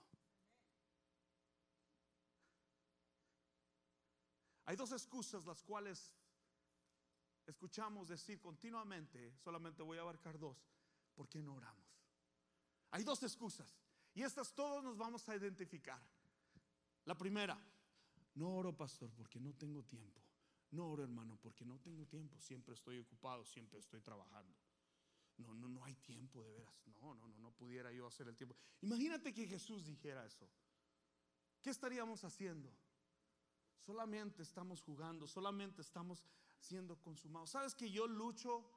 Hay 4.66 4.76
dos 4.76 4.92
excusas 4.92 5.46
las 5.46 5.62
cuales 5.62 6.12
escuchamos 7.46 8.08
decir 8.08 8.42
continuamente, 8.42 9.36
solamente 9.38 9.84
voy 9.84 10.00
a 10.00 10.02
abarcar 10.02 10.40
dos, 10.40 10.58
¿por 11.14 11.30
qué 11.30 11.44
no 11.44 11.54
oramos? 11.54 11.86
Hay 12.90 13.04
dos 13.04 13.22
excusas 13.22 13.68
y 14.16 14.24
estas 14.24 14.54
todos 14.56 14.84
nos 14.84 14.98
vamos 14.98 15.30
a 15.30 15.36
identificar. 15.36 16.02
La 17.06 17.16
primera, 17.16 17.56
no 18.34 18.56
oro 18.56 18.76
pastor 18.76 19.12
porque 19.12 19.40
no 19.40 19.54
tengo 19.54 19.84
tiempo, 19.84 20.22
No 20.72 20.90
oro, 20.90 21.04
hermano, 21.04 21.38
porque 21.42 21.64
no 21.64 21.80
tengo 21.80 22.06
tiempo. 22.06 22.38
Siempre 22.40 22.74
estoy 22.74 23.00
ocupado, 23.00 23.46
siempre 23.46 23.80
estoy 23.80 24.02
trabajando. 24.02 24.58
No, 25.38 25.54
no, 25.54 25.68
no 25.68 25.84
hay 25.84 25.96
tiempo 25.96 26.44
de 26.44 26.52
veras. 26.52 26.82
No, 27.02 27.14
no, 27.16 27.28
no, 27.28 27.38
no 27.40 27.52
pudiera 27.52 27.92
yo 27.92 28.08
hacer 28.08 28.28
el 28.28 28.36
tiempo. 28.36 28.56
Imagínate 28.82 29.34
que 29.34 29.48
Jesús 29.48 29.86
dijera 29.86 30.26
eso. 30.26 30.50
¿Qué 31.62 31.70
estaríamos 31.70 32.24
haciendo? 32.24 32.72
Solamente 33.86 34.44
estamos 34.44 34.82
jugando, 34.82 35.28
solamente 35.28 35.82
estamos 35.82 36.24
siendo 36.60 36.96
consumados. 37.02 37.52
¿Sabes 37.52 37.76
que 37.76 37.92
yo 37.92 38.08
lucho? 38.08 38.70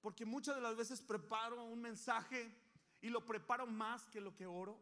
Porque 0.00 0.24
muchas 0.24 0.54
de 0.54 0.62
las 0.62 0.76
veces 0.76 1.02
preparo 1.02 1.64
un 1.64 1.80
mensaje 1.80 2.54
y 3.00 3.08
lo 3.08 3.24
preparo 3.24 3.66
más 3.66 4.06
que 4.06 4.20
lo 4.20 4.34
que 4.34 4.46
oro. 4.46 4.78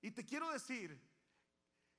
Y 0.00 0.10
te 0.10 0.24
quiero 0.24 0.50
decir 0.50 1.00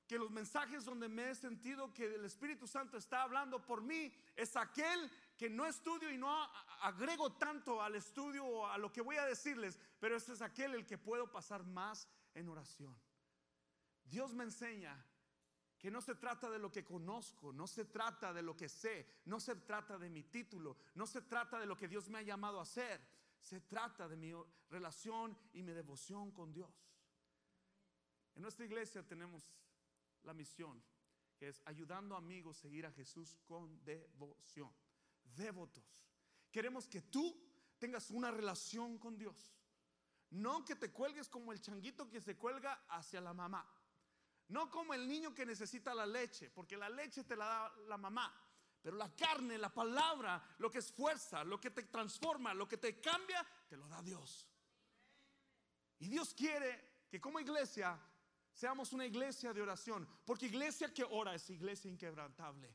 que 0.06 0.18
los 0.18 0.30
mensajes 0.30 0.84
donde 0.84 1.08
me 1.08 1.30
he 1.30 1.34
sentido 1.34 1.92
que 1.94 2.14
el 2.14 2.24
Espíritu 2.24 2.66
Santo 2.66 2.98
está 2.98 3.22
hablando 3.22 3.64
por 3.64 3.80
mí 3.80 4.12
es 4.36 4.54
aquel 4.56 5.10
que 5.36 5.50
no 5.50 5.66
estudio 5.66 6.10
y 6.10 6.18
no 6.18 6.30
agrego 6.82 7.32
tanto 7.32 7.82
al 7.82 7.94
estudio 7.96 8.44
o 8.44 8.66
a 8.66 8.78
lo 8.78 8.92
que 8.92 9.00
voy 9.00 9.16
a 9.16 9.26
decirles, 9.26 9.78
pero 9.98 10.16
este 10.16 10.32
es 10.32 10.42
aquel 10.42 10.74
el 10.74 10.86
que 10.86 10.98
puedo 10.98 11.30
pasar 11.30 11.64
más 11.64 12.08
en 12.34 12.48
oración. 12.48 12.96
Dios 14.04 14.34
me 14.34 14.44
enseña 14.44 15.04
que 15.78 15.90
no 15.90 16.00
se 16.00 16.14
trata 16.14 16.48
de 16.48 16.58
lo 16.58 16.70
que 16.70 16.84
conozco, 16.84 17.52
no 17.52 17.66
se 17.66 17.84
trata 17.86 18.32
de 18.32 18.42
lo 18.42 18.56
que 18.56 18.68
sé, 18.68 19.06
no 19.26 19.40
se 19.40 19.56
trata 19.56 19.98
de 19.98 20.08
mi 20.08 20.22
título, 20.24 20.76
no 20.94 21.06
se 21.06 21.22
trata 21.22 21.58
de 21.58 21.66
lo 21.66 21.76
que 21.76 21.88
Dios 21.88 22.08
me 22.08 22.18
ha 22.18 22.22
llamado 22.22 22.58
a 22.58 22.62
hacer, 22.62 23.00
se 23.40 23.60
trata 23.60 24.08
de 24.08 24.16
mi 24.16 24.32
relación 24.70 25.36
y 25.52 25.62
mi 25.62 25.72
devoción 25.72 26.32
con 26.32 26.52
Dios. 26.52 26.72
En 28.34 28.42
nuestra 28.42 28.64
iglesia 28.64 29.06
tenemos 29.06 29.52
la 30.22 30.32
misión 30.32 30.82
que 31.36 31.48
es 31.48 31.60
ayudando 31.66 32.14
a 32.14 32.18
amigos 32.18 32.58
a 32.58 32.62
seguir 32.62 32.86
a 32.86 32.92
Jesús 32.92 33.36
con 33.44 33.84
devoción. 33.84 34.72
Devotos. 35.24 36.06
Queremos 36.50 36.86
que 36.86 37.00
tú 37.00 37.40
tengas 37.78 38.10
una 38.10 38.30
relación 38.30 38.98
con 38.98 39.18
Dios. 39.18 39.52
No 40.30 40.64
que 40.64 40.76
te 40.76 40.90
cuelgues 40.92 41.28
como 41.28 41.52
el 41.52 41.60
changuito 41.60 42.08
que 42.08 42.20
se 42.20 42.36
cuelga 42.36 42.86
hacia 42.88 43.20
la 43.20 43.32
mamá. 43.32 43.68
No 44.48 44.70
como 44.70 44.94
el 44.94 45.08
niño 45.08 45.34
que 45.34 45.46
necesita 45.46 45.94
la 45.94 46.06
leche, 46.06 46.50
porque 46.50 46.76
la 46.76 46.88
leche 46.88 47.24
te 47.24 47.36
la 47.36 47.46
da 47.46 47.76
la 47.88 47.96
mamá. 47.96 48.32
Pero 48.82 48.96
la 48.96 49.14
carne, 49.14 49.56
la 49.56 49.72
palabra, 49.72 50.42
lo 50.58 50.70
que 50.70 50.78
es 50.78 50.92
fuerza, 50.92 51.42
lo 51.42 51.58
que 51.58 51.70
te 51.70 51.84
transforma, 51.84 52.52
lo 52.52 52.68
que 52.68 52.76
te 52.76 53.00
cambia, 53.00 53.46
te 53.68 53.76
lo 53.76 53.88
da 53.88 54.02
Dios. 54.02 54.46
Y 56.00 56.08
Dios 56.08 56.34
quiere 56.34 57.06
que 57.08 57.20
como 57.20 57.40
iglesia 57.40 57.98
seamos 58.52 58.92
una 58.92 59.06
iglesia 59.06 59.52
de 59.54 59.62
oración, 59.62 60.06
porque 60.24 60.46
iglesia 60.46 60.92
que 60.92 61.04
ora 61.04 61.34
es 61.34 61.48
iglesia 61.48 61.90
inquebrantable. 61.90 62.74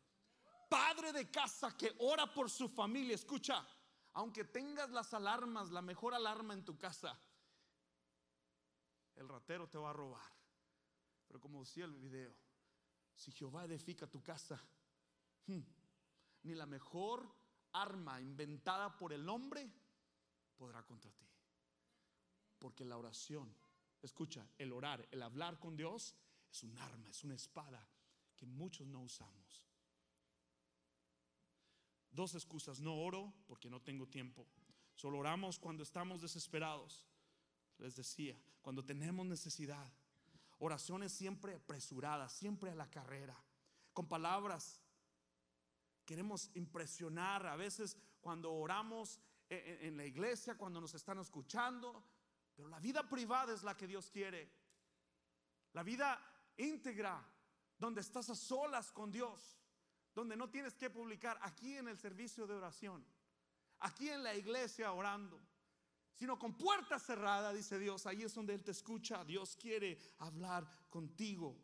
Padre 0.70 1.12
de 1.12 1.30
casa 1.32 1.76
que 1.76 1.96
ora 2.00 2.32
por 2.32 2.50
su 2.50 2.70
familia, 2.70 3.16
escucha, 3.16 3.68
aunque 4.14 4.46
tengas 4.46 4.92
las 4.92 5.14
alarmas, 5.14 5.72
la 5.72 5.82
mejor 5.82 6.14
alarma 6.14 6.54
en 6.54 6.64
tu 6.64 6.78
casa, 6.78 7.20
el 9.16 9.28
ratero 9.28 9.68
te 9.68 9.78
va 9.78 9.90
a 9.90 9.94
robar. 9.94 10.32
Pero 11.28 11.42
como 11.42 11.62
decía 11.62 11.86
el 11.86 11.96
video, 11.96 12.36
si 13.16 13.32
Jehová 13.32 13.66
edifica 13.66 14.08
tu 14.08 14.24
casa, 14.24 14.62
hmm, 15.48 15.60
ni 16.44 16.54
la 16.56 16.66
mejor 16.66 17.30
arma 17.74 18.22
inventada 18.22 18.96
por 18.98 19.12
el 19.12 19.28
hombre 19.28 19.72
podrá 20.56 20.84
contra 20.84 21.12
ti. 21.12 21.28
Porque 22.58 22.86
la 22.86 22.98
oración, 22.98 23.54
escucha, 24.02 24.48
el 24.58 24.72
orar, 24.72 25.08
el 25.12 25.22
hablar 25.22 25.60
con 25.60 25.76
Dios 25.76 26.16
es 26.52 26.64
un 26.64 26.78
arma, 26.78 27.10
es 27.10 27.24
una 27.24 27.36
espada 27.36 27.88
que 28.36 28.46
muchos 28.46 28.88
no 28.88 29.02
usamos. 29.02 29.69
Dos 32.12 32.36
excusas, 32.36 32.80
no 32.80 32.96
oro 32.96 33.34
porque 33.48 33.70
no 33.70 33.82
tengo 33.82 34.08
tiempo. 34.08 34.48
Solo 34.96 35.20
oramos 35.20 35.60
cuando 35.60 35.84
estamos 35.84 36.22
desesperados. 36.22 37.08
Les 37.78 37.96
decía, 37.96 38.36
cuando 38.62 38.84
tenemos 38.84 39.26
necesidad. 39.26 39.92
Oraciones 40.58 41.14
siempre 41.14 41.56
apresuradas, 41.56 42.34
siempre 42.34 42.72
a 42.72 42.76
la 42.76 42.90
carrera, 42.90 43.42
con 43.94 44.08
palabras. 44.08 44.82
Queremos 46.06 46.52
impresionar 46.56 47.46
a 47.46 47.56
veces 47.56 47.96
cuando 48.20 48.52
oramos 48.52 49.22
en 49.50 49.96
la 49.96 50.06
iglesia, 50.06 50.58
cuando 50.58 50.82
nos 50.82 50.94
están 50.94 51.20
escuchando, 51.20 52.04
pero 52.56 52.68
la 52.68 52.80
vida 52.80 53.08
privada 53.08 53.54
es 53.54 53.64
la 53.64 53.78
que 53.78 53.88
Dios 53.88 54.12
quiere. 54.12 54.52
La 55.74 55.84
vida 55.84 56.20
íntegra, 56.58 57.26
donde 57.78 58.02
estás 58.02 58.30
a 58.30 58.36
solas 58.36 58.92
con 58.92 59.12
Dios, 59.12 59.59
donde 60.20 60.38
no 60.38 60.50
tienes 60.50 60.76
que 60.76 60.90
publicar 60.90 61.38
aquí 61.42 61.76
en 61.76 61.88
el 61.88 61.98
servicio 61.98 62.46
de 62.46 62.54
oración, 62.54 63.06
aquí 63.80 64.10
en 64.10 64.24
la 64.24 64.36
iglesia 64.36 64.92
orando 64.94 65.42
sino 66.20 66.38
con 66.38 66.54
puerta 66.54 67.00
cerrada, 67.00 67.54
dice 67.54 67.80
Dios. 67.80 68.06
Ahí 68.06 68.24
es 68.24 68.34
donde 68.34 68.54
Él 68.54 68.62
te 68.62 68.72
escucha. 68.72 69.24
Dios 69.24 69.56
quiere 69.56 69.98
hablar 70.18 70.68
contigo. 70.90 71.56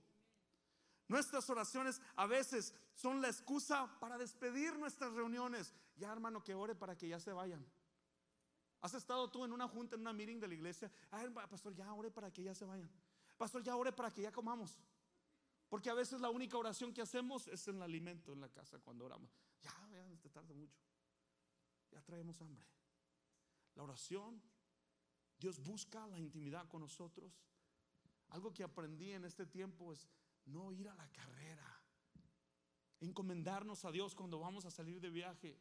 Nuestras 1.09 1.49
oraciones 1.49 2.01
a 2.15 2.25
veces 2.25 2.73
son 2.93 3.21
la 3.21 3.27
excusa 3.27 3.93
para 3.99 4.17
despedir 4.17 4.79
nuestras 4.79 5.11
reuniones. 5.11 5.73
Ya, 5.97 6.09
hermano, 6.09 6.41
que 6.41 6.55
ore 6.55 6.73
para 6.73 6.97
que 6.97 7.09
ya 7.09 7.19
se 7.19 7.33
vayan. 7.33 7.65
¿Has 8.79 8.93
estado 8.93 9.29
tú 9.29 9.43
en 9.43 9.51
una 9.51 9.67
junta, 9.67 9.95
en 9.95 10.01
una 10.01 10.13
meeting 10.13 10.39
de 10.39 10.47
la 10.47 10.53
iglesia? 10.53 10.89
Ay, 11.11 11.27
pastor, 11.49 11.75
ya 11.75 11.93
ore 11.93 12.09
para 12.09 12.31
que 12.31 12.41
ya 12.41 12.55
se 12.55 12.63
vayan. 12.63 12.89
Pastor, 13.37 13.61
ya 13.61 13.75
ore 13.75 13.91
para 13.91 14.09
que 14.09 14.21
ya 14.21 14.31
comamos. 14.31 14.79
Porque 15.75 15.89
a 15.89 15.93
veces 15.93 16.21
la 16.21 16.29
única 16.29 16.57
oración 16.57 16.93
que 16.93 17.01
hacemos 17.01 17.49
es 17.49 17.67
en 17.67 17.75
el 17.75 17.81
alimento 17.81 18.31
en 18.31 18.39
la 18.39 18.47
casa 18.47 18.79
cuando 18.79 19.03
oramos. 19.03 19.29
Ya, 19.61 19.75
ya, 19.91 20.17
te 20.21 20.29
tarda 20.29 20.53
mucho. 20.53 20.79
Ya 21.91 22.01
traemos 22.01 22.39
hambre. 22.39 22.65
La 23.73 23.83
oración, 23.83 24.41
Dios 25.37 25.59
busca 25.59 26.07
la 26.07 26.17
intimidad 26.17 26.65
con 26.69 26.79
nosotros. 26.79 27.43
Algo 28.29 28.53
que 28.53 28.63
aprendí 28.63 29.11
en 29.11 29.25
este 29.25 29.45
tiempo 29.45 29.91
es 29.91 30.07
no 30.45 30.71
ir 30.71 30.87
a 30.87 30.95
la 30.95 31.09
carrera. 31.09 31.83
Encomendarnos 33.01 33.83
a 33.83 33.91
Dios 33.91 34.15
cuando 34.15 34.39
vamos 34.39 34.63
a 34.63 34.71
salir 34.71 35.01
de 35.01 35.09
viaje. 35.09 35.59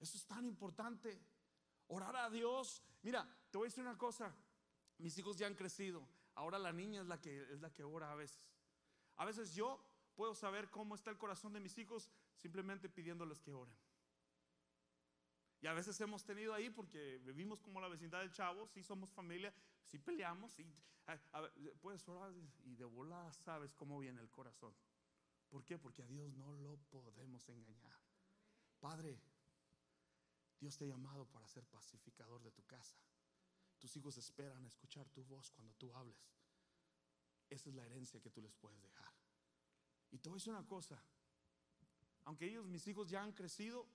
Eso 0.00 0.16
es 0.16 0.24
tan 0.24 0.46
importante. 0.46 1.20
Orar 1.88 2.16
a 2.16 2.30
Dios. 2.30 2.82
Mira, 3.02 3.28
te 3.50 3.58
voy 3.58 3.66
a 3.66 3.68
decir 3.68 3.84
una 3.84 3.98
cosa. 3.98 4.34
Mis 4.96 5.18
hijos 5.18 5.36
ya 5.36 5.46
han 5.46 5.54
crecido. 5.54 6.08
Ahora 6.38 6.56
la 6.56 6.72
niña 6.72 7.00
es 7.00 7.06
la 7.08 7.20
que 7.20 7.42
es 7.52 7.60
la 7.60 7.72
que 7.72 7.82
ora 7.82 8.12
a 8.12 8.14
veces. 8.14 8.40
A 9.16 9.24
veces 9.24 9.56
yo 9.56 9.84
puedo 10.14 10.36
saber 10.36 10.70
cómo 10.70 10.94
está 10.94 11.10
el 11.10 11.18
corazón 11.18 11.52
de 11.52 11.58
mis 11.58 11.76
hijos 11.78 12.08
simplemente 12.36 12.88
pidiéndoles 12.88 13.40
que 13.40 13.52
oren. 13.52 13.76
Y 15.60 15.66
a 15.66 15.72
veces 15.72 16.00
hemos 16.00 16.24
tenido 16.24 16.54
ahí 16.54 16.70
porque 16.70 17.18
vivimos 17.24 17.60
como 17.60 17.80
la 17.80 17.88
vecindad 17.88 18.20
del 18.20 18.30
chavo, 18.30 18.68
sí 18.68 18.84
somos 18.84 19.10
familia, 19.10 19.52
sí 19.82 19.98
peleamos, 19.98 20.56
y 20.60 20.64
puedes 21.80 22.06
orar 22.08 22.32
y 22.62 22.76
de 22.76 22.84
volada 22.84 23.32
sabes 23.32 23.74
cómo 23.74 23.98
viene 23.98 24.20
el 24.20 24.30
corazón. 24.30 24.72
¿Por 25.48 25.64
qué? 25.64 25.76
Porque 25.76 26.04
a 26.04 26.06
Dios 26.06 26.32
no 26.34 26.52
lo 26.52 26.76
podemos 26.88 27.48
engañar. 27.48 27.98
Padre, 28.78 29.20
Dios 30.60 30.78
te 30.78 30.84
ha 30.84 30.88
llamado 30.88 31.26
para 31.26 31.48
ser 31.48 31.64
pacificador 31.64 32.40
de 32.44 32.52
tu 32.52 32.64
casa. 32.64 32.96
Tus 33.78 33.96
hijos 33.96 34.16
esperan 34.16 34.64
escuchar 34.64 35.08
tu 35.10 35.24
voz 35.24 35.50
cuando 35.52 35.74
tú 35.74 35.94
hables. 35.94 36.18
Esa 37.48 37.70
es 37.70 37.74
la 37.74 37.84
herencia 37.84 38.20
que 38.20 38.30
tú 38.30 38.42
les 38.42 38.54
puedes 38.54 38.80
dejar. 38.82 39.12
Y 40.10 40.18
te 40.18 40.28
voy 40.28 40.36
a 40.36 40.40
decir 40.40 40.52
una 40.52 40.66
cosa, 40.66 41.02
aunque 42.24 42.46
ellos, 42.46 42.66
mis 42.66 42.86
hijos, 42.86 43.08
ya 43.08 43.22
han 43.22 43.32
crecido, 43.32 43.86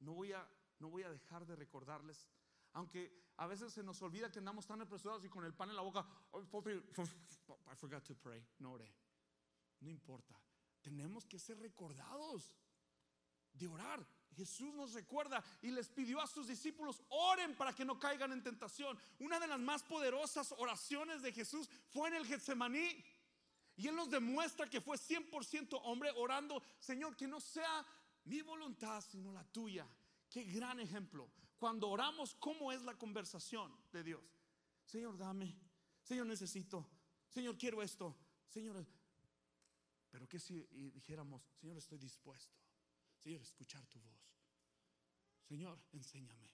no 0.00 0.14
voy 0.14 0.32
a, 0.32 0.48
no 0.78 0.88
voy 0.88 1.02
a 1.02 1.10
dejar 1.10 1.46
de 1.46 1.56
recordarles. 1.56 2.28
Aunque 2.72 3.32
a 3.36 3.46
veces 3.46 3.72
se 3.72 3.82
nos 3.82 4.00
olvida 4.02 4.30
que 4.30 4.38
andamos 4.38 4.66
tan 4.66 4.80
apresurados 4.80 5.24
y 5.24 5.28
con 5.28 5.44
el 5.44 5.54
pan 5.54 5.70
en 5.70 5.76
la 5.76 5.82
boca, 5.82 6.06
I 6.34 6.44
forgot 7.76 8.04
to 8.04 8.14
pray, 8.14 8.46
no 8.58 8.72
oré. 8.72 8.94
No 9.80 9.90
importa, 9.90 10.40
tenemos 10.80 11.26
que 11.26 11.38
ser 11.38 11.58
recordados 11.58 12.52
de 13.52 13.66
orar. 13.68 14.06
Jesús 14.36 14.74
nos 14.74 14.92
recuerda 14.92 15.42
y 15.62 15.70
les 15.70 15.88
pidió 15.88 16.20
a 16.20 16.26
sus 16.26 16.46
discípulos, 16.46 17.02
oren 17.08 17.56
para 17.56 17.72
que 17.72 17.84
no 17.84 17.98
caigan 17.98 18.32
en 18.32 18.42
tentación. 18.42 18.98
Una 19.18 19.40
de 19.40 19.46
las 19.48 19.58
más 19.58 19.82
poderosas 19.82 20.52
oraciones 20.58 21.22
de 21.22 21.32
Jesús 21.32 21.68
fue 21.88 22.08
en 22.08 22.14
el 22.14 22.26
Getsemaní. 22.26 23.04
Y 23.76 23.86
Él 23.88 23.94
nos 23.94 24.10
demuestra 24.10 24.68
que 24.68 24.80
fue 24.80 24.96
100% 24.96 25.80
hombre 25.84 26.10
orando, 26.16 26.62
Señor, 26.78 27.16
que 27.16 27.28
no 27.28 27.40
sea 27.40 27.86
mi 28.24 28.42
voluntad, 28.42 29.00
sino 29.00 29.32
la 29.32 29.44
tuya. 29.44 29.86
Qué 30.28 30.44
gran 30.44 30.80
ejemplo. 30.80 31.30
Cuando 31.58 31.88
oramos, 31.88 32.34
¿cómo 32.34 32.72
es 32.72 32.82
la 32.82 32.96
conversación 32.98 33.72
de 33.92 34.02
Dios? 34.02 34.22
Señor, 34.84 35.16
dame. 35.16 35.56
Señor, 36.02 36.26
necesito. 36.26 36.88
Señor, 37.28 37.56
quiero 37.56 37.82
esto. 37.82 38.16
Señor, 38.48 38.84
pero 40.10 40.28
que 40.28 40.38
si 40.38 40.62
dijéramos, 40.92 41.42
Señor, 41.60 41.76
estoy 41.76 41.98
dispuesto. 41.98 42.56
Señor, 43.18 43.42
escuchar 43.42 43.84
tu 43.86 44.00
voz. 44.00 44.17
Señor, 45.48 45.80
enséñame. 45.92 46.50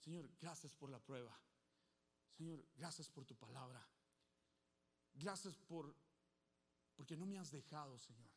Señor, 0.00 0.28
gracias 0.40 0.74
por 0.74 0.90
la 0.90 0.98
prueba. 0.98 1.38
Señor, 2.36 2.66
gracias 2.74 3.08
por 3.08 3.24
tu 3.24 3.36
palabra. 3.36 3.86
Gracias 5.14 5.56
por 5.56 5.94
porque 6.96 7.16
no 7.16 7.26
me 7.26 7.38
has 7.38 7.50
dejado, 7.50 7.98
Señor. 7.98 8.30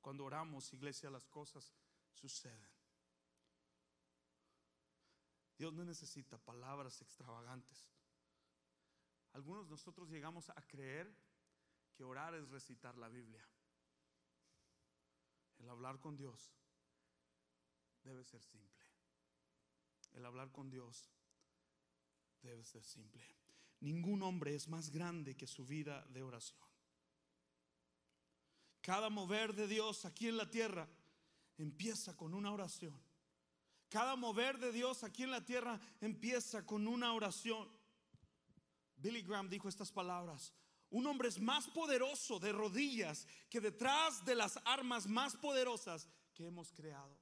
Cuando 0.00 0.24
oramos, 0.24 0.72
iglesia, 0.72 1.10
las 1.10 1.26
cosas 1.28 1.72
suceden. 2.14 2.70
Dios 5.58 5.74
no 5.74 5.84
necesita 5.84 6.38
palabras 6.38 7.00
extravagantes. 7.02 7.90
Algunos 9.32 9.66
de 9.66 9.72
nosotros 9.72 10.08
llegamos 10.08 10.48
a 10.50 10.66
creer 10.66 11.14
que 11.94 12.04
orar 12.04 12.34
es 12.34 12.48
recitar 12.48 12.96
la 12.96 13.08
Biblia. 13.08 13.46
El 15.58 15.68
hablar 15.68 15.98
con 15.98 16.16
Dios 16.16 16.52
debe 18.04 18.24
ser 18.24 18.42
simple. 18.42 18.84
El 20.14 20.24
hablar 20.24 20.50
con 20.50 20.70
Dios 20.70 21.10
debe 22.42 22.64
ser 22.64 22.84
simple. 22.84 23.24
Ningún 23.80 24.22
hombre 24.22 24.54
es 24.54 24.68
más 24.68 24.90
grande 24.90 25.36
que 25.36 25.46
su 25.46 25.64
vida 25.64 26.04
de 26.06 26.22
oración. 26.22 26.58
Cada 28.80 29.10
mover 29.10 29.54
de 29.54 29.68
Dios 29.68 30.04
aquí 30.04 30.28
en 30.28 30.36
la 30.36 30.50
tierra 30.50 30.88
empieza 31.58 32.16
con 32.16 32.34
una 32.34 32.52
oración. 32.52 32.98
Cada 33.88 34.16
mover 34.16 34.58
de 34.58 34.72
Dios 34.72 35.04
aquí 35.04 35.22
en 35.22 35.30
la 35.30 35.44
tierra 35.44 35.80
empieza 36.00 36.64
con 36.64 36.86
una 36.88 37.12
oración. 37.12 37.68
Billy 38.96 39.22
Graham 39.22 39.48
dijo 39.48 39.68
estas 39.68 39.92
palabras. 39.92 40.52
Un 40.90 41.06
hombre 41.06 41.28
es 41.28 41.38
más 41.38 41.68
poderoso 41.68 42.38
de 42.38 42.52
rodillas 42.52 43.26
que 43.50 43.60
detrás 43.60 44.24
de 44.24 44.34
las 44.34 44.58
armas 44.64 45.06
más 45.06 45.36
poderosas 45.36 46.08
que 46.34 46.46
hemos 46.46 46.72
creado. 46.72 47.18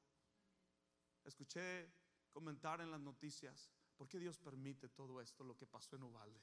Escuché 1.25 1.93
comentar 2.31 2.81
en 2.81 2.91
las 2.91 3.01
noticias, 3.01 3.71
¿por 3.97 4.09
qué 4.09 4.19
Dios 4.19 4.39
permite 4.39 4.89
todo 4.91 5.21
esto, 5.21 5.43
lo 5.43 5.57
que 5.57 5.67
pasó 5.67 5.97
en 5.97 6.05
Uvalde? 6.05 6.41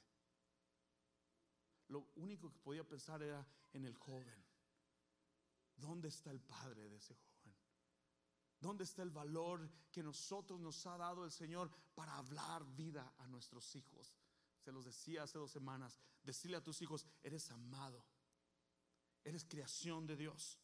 Lo 1.88 2.10
único 2.16 2.52
que 2.52 2.58
podía 2.58 2.84
pensar 2.84 3.22
era 3.22 3.46
en 3.72 3.84
el 3.84 3.94
joven. 3.94 4.44
¿Dónde 5.76 6.08
está 6.08 6.30
el 6.30 6.40
padre 6.40 6.88
de 6.88 6.96
ese 6.96 7.14
joven? 7.14 7.56
¿Dónde 8.60 8.84
está 8.84 9.02
el 9.02 9.10
valor 9.10 9.70
que 9.90 10.02
nosotros 10.02 10.58
nos 10.60 10.86
ha 10.86 10.96
dado 10.96 11.24
el 11.24 11.30
Señor 11.30 11.70
para 11.94 12.16
hablar 12.16 12.64
vida 12.74 13.14
a 13.18 13.26
nuestros 13.26 13.74
hijos? 13.76 14.14
Se 14.64 14.72
los 14.72 14.86
decía 14.86 15.24
hace 15.24 15.36
dos 15.36 15.50
semanas, 15.50 16.00
decirle 16.22 16.56
a 16.56 16.62
tus 16.62 16.80
hijos, 16.80 17.04
eres 17.22 17.50
amado, 17.50 18.02
eres 19.22 19.44
creación 19.44 20.06
de 20.06 20.16
Dios. 20.16 20.58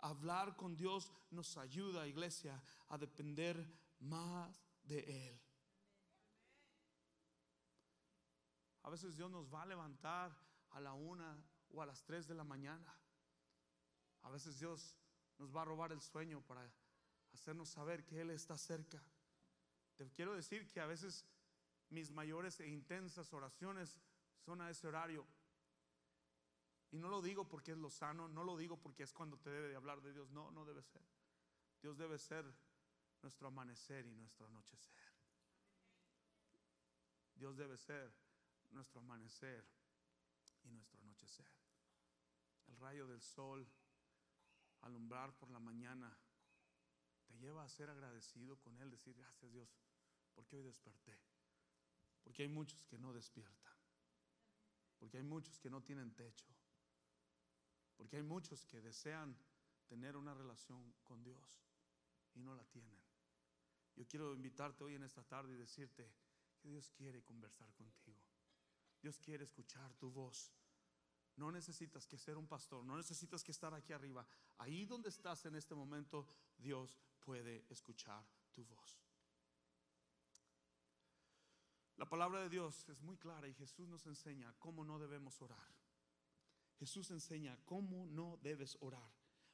Hablar 0.00 0.54
con 0.54 0.76
Dios 0.76 1.10
nos 1.30 1.56
ayuda, 1.56 2.06
iglesia, 2.06 2.62
a 2.88 2.98
depender 2.98 3.66
más 4.00 4.62
de 4.82 5.28
Él. 5.30 5.40
A 8.82 8.90
veces 8.90 9.16
Dios 9.16 9.30
nos 9.30 9.52
va 9.52 9.62
a 9.62 9.66
levantar 9.66 10.36
a 10.72 10.78
la 10.78 10.92
una 10.92 11.42
o 11.70 11.80
a 11.80 11.86
las 11.86 12.04
tres 12.04 12.26
de 12.26 12.34
la 12.34 12.44
mañana. 12.44 12.94
A 14.20 14.30
veces 14.30 14.58
Dios 14.58 14.94
nos 15.38 15.56
va 15.56 15.62
a 15.62 15.64
robar 15.64 15.90
el 15.90 16.02
sueño 16.02 16.42
para 16.42 16.70
hacernos 17.32 17.70
saber 17.70 18.04
que 18.04 18.20
Él 18.20 18.28
está 18.28 18.58
cerca. 18.58 19.02
Te 19.96 20.10
quiero 20.10 20.34
decir 20.34 20.70
que 20.70 20.80
a 20.80 20.86
veces 20.86 21.24
mis 21.90 22.10
mayores 22.10 22.60
e 22.60 22.68
intensas 22.68 23.32
oraciones 23.32 24.00
son 24.44 24.60
a 24.60 24.70
ese 24.70 24.86
horario. 24.86 25.26
Y 26.90 26.98
no 26.98 27.08
lo 27.08 27.20
digo 27.22 27.48
porque 27.48 27.72
es 27.72 27.78
lo 27.78 27.90
sano, 27.90 28.28
no 28.28 28.44
lo 28.44 28.56
digo 28.56 28.80
porque 28.80 29.02
es 29.02 29.12
cuando 29.12 29.38
te 29.38 29.50
debe 29.50 29.68
de 29.68 29.76
hablar 29.76 30.00
de 30.00 30.12
Dios, 30.12 30.30
no, 30.30 30.50
no 30.50 30.64
debe 30.64 30.82
ser. 30.82 31.02
Dios 31.82 31.98
debe 31.98 32.18
ser 32.18 32.44
nuestro 33.20 33.48
amanecer 33.48 34.06
y 34.06 34.14
nuestro 34.14 34.46
anochecer. 34.46 35.12
Dios 37.34 37.56
debe 37.56 37.76
ser 37.76 38.12
nuestro 38.70 39.00
amanecer 39.00 39.66
y 40.62 40.70
nuestro 40.70 41.00
anochecer. 41.00 41.46
El 42.68 42.76
rayo 42.76 43.06
del 43.06 43.20
sol, 43.20 43.66
alumbrar 44.82 45.34
por 45.36 45.50
la 45.50 45.58
mañana, 45.58 46.16
te 47.26 47.36
lleva 47.38 47.64
a 47.64 47.68
ser 47.68 47.90
agradecido 47.90 48.56
con 48.58 48.78
Él, 48.80 48.90
decir 48.90 49.14
gracias 49.14 49.52
Dios, 49.52 49.68
porque 50.34 50.56
hoy 50.56 50.62
desperté. 50.62 51.18
Porque 52.24 52.42
hay 52.42 52.48
muchos 52.48 52.84
que 52.86 52.98
no 52.98 53.12
despiertan. 53.12 53.72
Porque 54.98 55.18
hay 55.18 55.22
muchos 55.22 55.58
que 55.60 55.70
no 55.70 55.82
tienen 55.82 56.12
techo. 56.14 56.48
Porque 57.96 58.16
hay 58.16 58.22
muchos 58.22 58.64
que 58.64 58.80
desean 58.80 59.36
tener 59.86 60.16
una 60.16 60.34
relación 60.34 60.92
con 61.04 61.22
Dios 61.22 61.62
y 62.34 62.40
no 62.40 62.56
la 62.56 62.64
tienen. 62.64 62.98
Yo 63.94 64.06
quiero 64.08 64.34
invitarte 64.34 64.82
hoy 64.82 64.94
en 64.94 65.04
esta 65.04 65.22
tarde 65.22 65.54
y 65.54 65.56
decirte 65.56 66.10
que 66.58 66.68
Dios 66.68 66.90
quiere 66.90 67.22
conversar 67.22 67.72
contigo. 67.74 68.24
Dios 69.00 69.18
quiere 69.20 69.44
escuchar 69.44 69.94
tu 69.94 70.10
voz. 70.10 70.50
No 71.36 71.52
necesitas 71.52 72.06
que 72.06 72.16
ser 72.16 72.36
un 72.36 72.46
pastor, 72.46 72.84
no 72.84 72.96
necesitas 72.96 73.44
que 73.44 73.52
estar 73.52 73.74
aquí 73.74 73.92
arriba. 73.92 74.26
Ahí 74.58 74.86
donde 74.86 75.10
estás 75.10 75.44
en 75.44 75.56
este 75.56 75.74
momento, 75.74 76.26
Dios 76.56 76.98
puede 77.20 77.64
escuchar 77.68 78.24
tu 78.52 78.64
voz. 78.64 78.98
La 81.96 82.06
palabra 82.08 82.42
de 82.42 82.48
Dios 82.48 82.84
es 82.88 83.00
muy 83.02 83.16
clara 83.16 83.48
y 83.48 83.54
Jesús 83.54 83.88
nos 83.88 84.06
enseña 84.06 84.52
cómo 84.58 84.84
no 84.84 84.98
debemos 84.98 85.40
orar. 85.40 85.74
Jesús 86.78 87.10
enseña 87.10 87.56
cómo 87.64 88.06
no 88.06 88.38
debes 88.42 88.76
orar. 88.80 89.10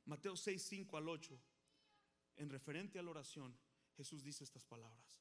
Mateo 0.07 0.37
6, 0.37 0.63
5 0.63 0.97
al 0.97 1.09
8, 1.09 1.39
en 2.37 2.49
referente 2.49 2.99
a 2.99 3.03
la 3.03 3.11
oración, 3.11 3.57
Jesús 3.97 4.25
dice 4.25 4.45
estas 4.45 4.65
palabras. 4.65 5.21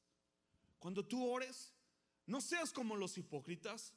Cuando 0.78 1.06
tú 1.06 1.28
ores, 1.28 1.74
no 2.26 2.40
seas 2.40 2.72
como 2.72 2.96
los 2.96 3.18
hipócritas, 3.18 3.94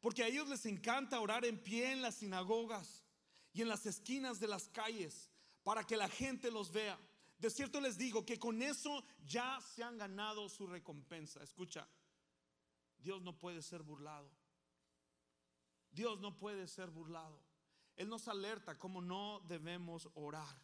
porque 0.00 0.24
a 0.24 0.28
ellos 0.28 0.48
les 0.48 0.64
encanta 0.66 1.20
orar 1.20 1.44
en 1.44 1.62
pie 1.62 1.92
en 1.92 2.00
las 2.02 2.16
sinagogas 2.16 3.04
y 3.52 3.62
en 3.62 3.68
las 3.68 3.84
esquinas 3.86 4.40
de 4.40 4.48
las 4.48 4.68
calles 4.68 5.30
para 5.62 5.84
que 5.84 5.96
la 5.96 6.08
gente 6.08 6.50
los 6.50 6.72
vea. 6.72 6.98
De 7.38 7.50
cierto 7.50 7.80
les 7.80 7.98
digo 7.98 8.24
que 8.24 8.38
con 8.38 8.62
eso 8.62 9.04
ya 9.24 9.60
se 9.60 9.82
han 9.82 9.98
ganado 9.98 10.48
su 10.48 10.66
recompensa. 10.66 11.42
Escucha, 11.42 11.86
Dios 13.02 13.20
no 13.22 13.38
puede 13.38 13.62
ser 13.62 13.82
burlado. 13.82 14.30
Dios 15.90 16.20
no 16.20 16.36
puede 16.36 16.66
ser 16.66 16.90
burlado. 16.90 17.42
Él 17.96 18.08
nos 18.08 18.28
alerta 18.28 18.78
como 18.78 19.02
no 19.02 19.40
debemos 19.40 20.08
orar. 20.14 20.56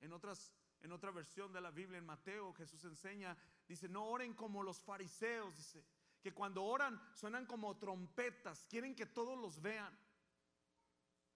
En 0.00 0.12
otras 0.12 0.52
en 0.80 0.90
otra 0.90 1.12
versión 1.12 1.52
de 1.52 1.60
la 1.60 1.70
Biblia 1.70 1.98
en 1.98 2.04
Mateo 2.04 2.52
Jesús 2.54 2.82
enseña, 2.82 3.36
dice, 3.68 3.88
"No 3.88 4.04
oren 4.04 4.34
como 4.34 4.64
los 4.64 4.82
fariseos", 4.82 5.56
dice, 5.56 5.84
que 6.20 6.32
cuando 6.32 6.64
oran 6.64 7.00
suenan 7.14 7.46
como 7.46 7.76
trompetas, 7.76 8.66
quieren 8.68 8.94
que 8.94 9.06
todos 9.06 9.38
los 9.38 9.60
vean. 9.60 9.96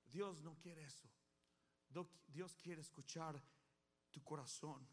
Dios 0.06 0.40
no 0.40 0.56
quiere 0.56 0.84
eso. 0.84 1.08
Dios 2.28 2.54
quiere 2.56 2.82
escuchar 2.82 3.42
tu 4.10 4.22
corazón. 4.22 4.86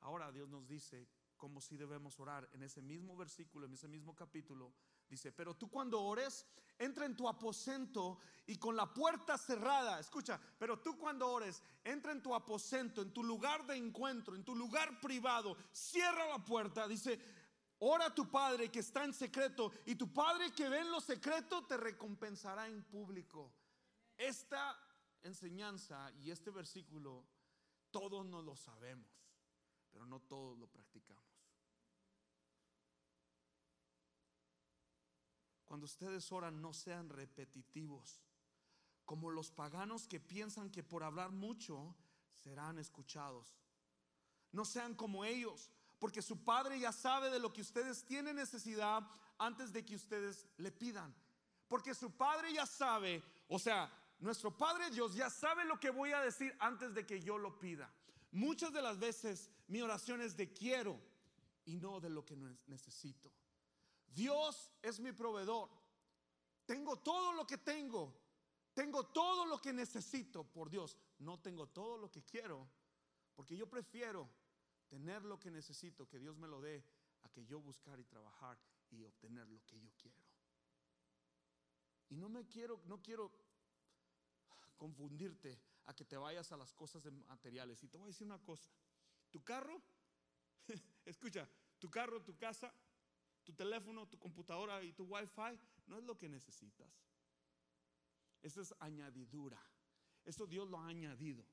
Ahora 0.00 0.32
Dios 0.32 0.48
nos 0.48 0.66
dice 0.66 1.08
cómo 1.42 1.60
si 1.60 1.76
debemos 1.76 2.20
orar. 2.20 2.48
En 2.52 2.62
ese 2.62 2.80
mismo 2.80 3.16
versículo, 3.16 3.66
en 3.66 3.72
ese 3.72 3.88
mismo 3.88 4.14
capítulo, 4.14 4.72
dice, 5.08 5.32
pero 5.32 5.56
tú 5.56 5.68
cuando 5.68 6.00
ores, 6.00 6.46
entra 6.78 7.04
en 7.04 7.16
tu 7.16 7.28
aposento 7.28 8.20
y 8.46 8.58
con 8.58 8.76
la 8.76 8.94
puerta 8.94 9.36
cerrada, 9.36 9.98
escucha, 9.98 10.40
pero 10.56 10.78
tú 10.78 10.96
cuando 10.96 11.28
ores, 11.28 11.60
entra 11.82 12.12
en 12.12 12.22
tu 12.22 12.32
aposento, 12.32 13.02
en 13.02 13.12
tu 13.12 13.24
lugar 13.24 13.66
de 13.66 13.74
encuentro, 13.74 14.36
en 14.36 14.44
tu 14.44 14.54
lugar 14.54 15.00
privado, 15.00 15.56
cierra 15.72 16.28
la 16.28 16.38
puerta, 16.44 16.86
dice, 16.86 17.18
ora 17.80 18.06
a 18.06 18.14
tu 18.14 18.30
Padre 18.30 18.70
que 18.70 18.78
está 18.78 19.02
en 19.02 19.12
secreto 19.12 19.72
y 19.84 19.96
tu 19.96 20.12
Padre 20.12 20.52
que 20.52 20.68
ve 20.68 20.78
en 20.78 20.92
lo 20.92 21.00
secreto 21.00 21.66
te 21.66 21.76
recompensará 21.76 22.68
en 22.68 22.84
público. 22.84 23.52
Esta 24.16 24.78
enseñanza 25.24 26.12
y 26.20 26.30
este 26.30 26.52
versículo, 26.52 27.26
todos 27.90 28.24
no 28.26 28.42
lo 28.42 28.54
sabemos, 28.54 29.10
pero 29.90 30.06
no 30.06 30.20
todos 30.20 30.56
lo 30.56 30.68
practicamos. 30.68 31.31
Cuando 35.72 35.86
ustedes 35.86 36.30
oran, 36.30 36.60
no 36.60 36.74
sean 36.74 37.08
repetitivos, 37.08 38.20
como 39.06 39.30
los 39.30 39.50
paganos 39.50 40.06
que 40.06 40.20
piensan 40.20 40.70
que 40.70 40.82
por 40.82 41.02
hablar 41.02 41.30
mucho 41.30 41.96
serán 42.34 42.78
escuchados. 42.78 43.56
No 44.50 44.66
sean 44.66 44.94
como 44.94 45.24
ellos, 45.24 45.70
porque 45.98 46.20
su 46.20 46.44
Padre 46.44 46.78
ya 46.78 46.92
sabe 46.92 47.30
de 47.30 47.38
lo 47.38 47.54
que 47.54 47.62
ustedes 47.62 48.04
tienen 48.04 48.36
necesidad 48.36 49.02
antes 49.38 49.72
de 49.72 49.82
que 49.82 49.96
ustedes 49.96 50.46
le 50.58 50.70
pidan. 50.70 51.14
Porque 51.68 51.94
su 51.94 52.10
Padre 52.10 52.52
ya 52.52 52.66
sabe, 52.66 53.24
o 53.48 53.58
sea, 53.58 53.90
nuestro 54.18 54.54
Padre 54.54 54.90
Dios 54.90 55.14
ya 55.14 55.30
sabe 55.30 55.64
lo 55.64 55.80
que 55.80 55.88
voy 55.88 56.12
a 56.12 56.20
decir 56.20 56.54
antes 56.58 56.92
de 56.92 57.06
que 57.06 57.18
yo 57.22 57.38
lo 57.38 57.58
pida. 57.58 57.90
Muchas 58.30 58.74
de 58.74 58.82
las 58.82 58.98
veces 58.98 59.50
mi 59.68 59.80
oración 59.80 60.20
es 60.20 60.36
de 60.36 60.52
quiero 60.52 61.00
y 61.64 61.76
no 61.76 61.98
de 61.98 62.10
lo 62.10 62.26
que 62.26 62.36
necesito. 62.66 63.32
Dios 64.14 64.70
es 64.82 65.00
mi 65.00 65.12
proveedor. 65.12 65.70
Tengo 66.66 66.98
todo 66.98 67.32
lo 67.32 67.46
que 67.46 67.58
tengo. 67.58 68.14
Tengo 68.74 69.06
todo 69.06 69.44
lo 69.46 69.60
que 69.60 69.72
necesito 69.72 70.44
por 70.44 70.70
Dios. 70.70 70.96
No 71.18 71.40
tengo 71.40 71.68
todo 71.68 71.96
lo 71.96 72.10
que 72.10 72.22
quiero. 72.22 72.68
Porque 73.34 73.56
yo 73.56 73.68
prefiero 73.68 74.28
tener 74.88 75.24
lo 75.24 75.38
que 75.38 75.50
necesito, 75.50 76.08
que 76.08 76.18
Dios 76.18 76.36
me 76.36 76.48
lo 76.48 76.60
dé, 76.60 76.84
a 77.22 77.28
que 77.30 77.44
yo 77.44 77.60
buscar 77.60 77.98
y 77.98 78.04
trabajar 78.04 78.58
y 78.90 79.02
obtener 79.04 79.48
lo 79.48 79.64
que 79.64 79.80
yo 79.80 79.90
quiero. 79.96 80.22
Y 82.08 82.16
no 82.16 82.28
me 82.28 82.46
quiero, 82.46 82.82
no 82.84 83.00
quiero 83.00 83.32
confundirte 84.76 85.58
a 85.86 85.94
que 85.94 86.04
te 86.04 86.16
vayas 86.16 86.52
a 86.52 86.56
las 86.56 86.74
cosas 86.74 87.04
materiales. 87.26 87.82
Y 87.82 87.88
te 87.88 87.96
voy 87.96 88.06
a 88.06 88.08
decir 88.08 88.26
una 88.26 88.42
cosa, 88.42 88.70
tu 89.30 89.42
carro, 89.42 89.80
escucha, 91.06 91.48
tu 91.78 91.90
carro, 91.90 92.22
tu 92.22 92.36
casa, 92.36 92.72
tu 93.44 93.52
teléfono, 93.52 94.06
tu 94.06 94.18
computadora 94.18 94.82
y 94.82 94.92
tu 94.92 95.04
wifi 95.04 95.58
no 95.86 95.98
es 95.98 96.04
lo 96.04 96.16
que 96.16 96.28
necesitas. 96.28 96.88
Eso 98.42 98.60
es 98.60 98.74
añadidura. 98.80 99.60
Esto 100.24 100.46
Dios 100.46 100.68
lo 100.68 100.78
ha 100.78 100.88
añadido. 100.88 101.44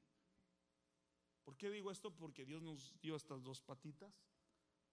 ¿Por 1.43 1.57
qué 1.57 1.69
digo 1.69 1.89
esto? 1.91 2.15
Porque 2.15 2.45
Dios 2.45 2.61
nos 2.61 2.93
dio 3.01 3.15
estas 3.15 3.43
dos 3.43 3.61
patitas 3.61 4.13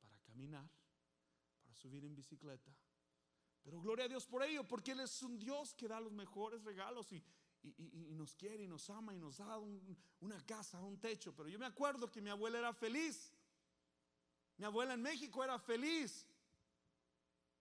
para 0.00 0.18
caminar, 0.20 0.68
para 1.60 1.74
subir 1.74 2.04
en 2.04 2.14
bicicleta. 2.14 2.74
Pero 3.62 3.80
gloria 3.80 4.04
a 4.04 4.08
Dios 4.08 4.26
por 4.26 4.42
ello, 4.42 4.66
porque 4.66 4.92
Él 4.92 5.00
es 5.00 5.22
un 5.22 5.38
Dios 5.38 5.74
que 5.74 5.88
da 5.88 6.00
los 6.00 6.12
mejores 6.12 6.62
regalos 6.62 7.12
y, 7.12 7.22
nos 8.14 8.36
quiere 8.36 8.62
y 8.62 8.68
nos 8.68 8.88
ama 8.90 9.12
y 9.12 9.18
nos 9.18 9.38
da 9.38 9.58
una 10.20 10.40
casa, 10.46 10.80
un 10.80 11.00
techo. 11.00 11.34
Pero 11.34 11.48
yo 11.48 11.58
me 11.58 11.66
acuerdo 11.66 12.10
que 12.10 12.22
mi 12.22 12.30
abuela 12.30 12.58
era 12.58 12.72
feliz. 12.72 13.32
Mi 14.56 14.64
abuela 14.64 14.94
en 14.94 15.02
México 15.02 15.42
era 15.42 15.58
feliz. 15.58 16.26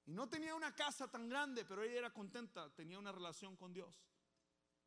Y 0.05 0.13
no 0.13 0.29
tenía 0.29 0.53
una 0.55 0.75
casa 0.75 1.09
tan 1.09 1.27
grande, 1.27 1.65
pero 1.65 1.83
ella 1.83 1.97
era 1.97 2.13
contenta, 2.13 2.69
tenía 2.75 2.99
una 2.99 3.11
relación 3.11 3.55
con 3.55 3.73
Dios. 3.73 4.03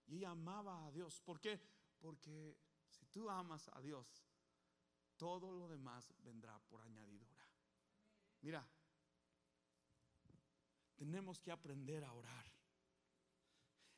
Y 0.07 0.17
ella 0.17 0.31
amaba 0.31 0.87
a 0.87 0.93
Dios. 0.93 1.21
¿Por 1.21 1.41
qué? 1.41 1.61
Porque 1.99 2.57
si 2.89 3.05
tú 3.07 3.29
amas 3.29 3.69
a 3.75 3.81
Dios, 3.81 4.07
todo 5.17 5.51
lo 5.53 5.69
demás 5.69 6.15
vendrá 6.19 6.59
por 6.69 6.81
añadidura. 6.83 7.45
Mira, 8.41 8.67
tenemos 10.95 11.41
que 11.41 11.51
aprender 11.51 12.05
a 12.05 12.13
orar. 12.13 12.47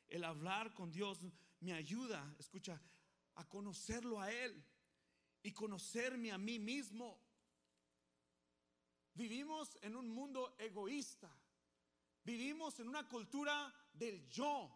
El 0.07 0.23
hablar 0.23 0.73
con 0.73 0.91
Dios 0.91 1.19
me 1.59 1.73
ayuda, 1.73 2.35
escucha, 2.39 2.81
a 3.35 3.47
conocerlo 3.47 4.19
a 4.19 4.31
Él 4.31 4.65
y 5.43 5.53
conocerme 5.53 6.31
a 6.31 6.37
mí 6.37 6.59
mismo. 6.59 7.20
Vivimos 9.13 9.77
en 9.81 9.95
un 9.95 10.09
mundo 10.09 10.55
egoísta. 10.57 11.29
Vivimos 12.23 12.79
en 12.79 12.87
una 12.87 13.07
cultura 13.07 13.73
del 13.93 14.27
yo. 14.29 14.69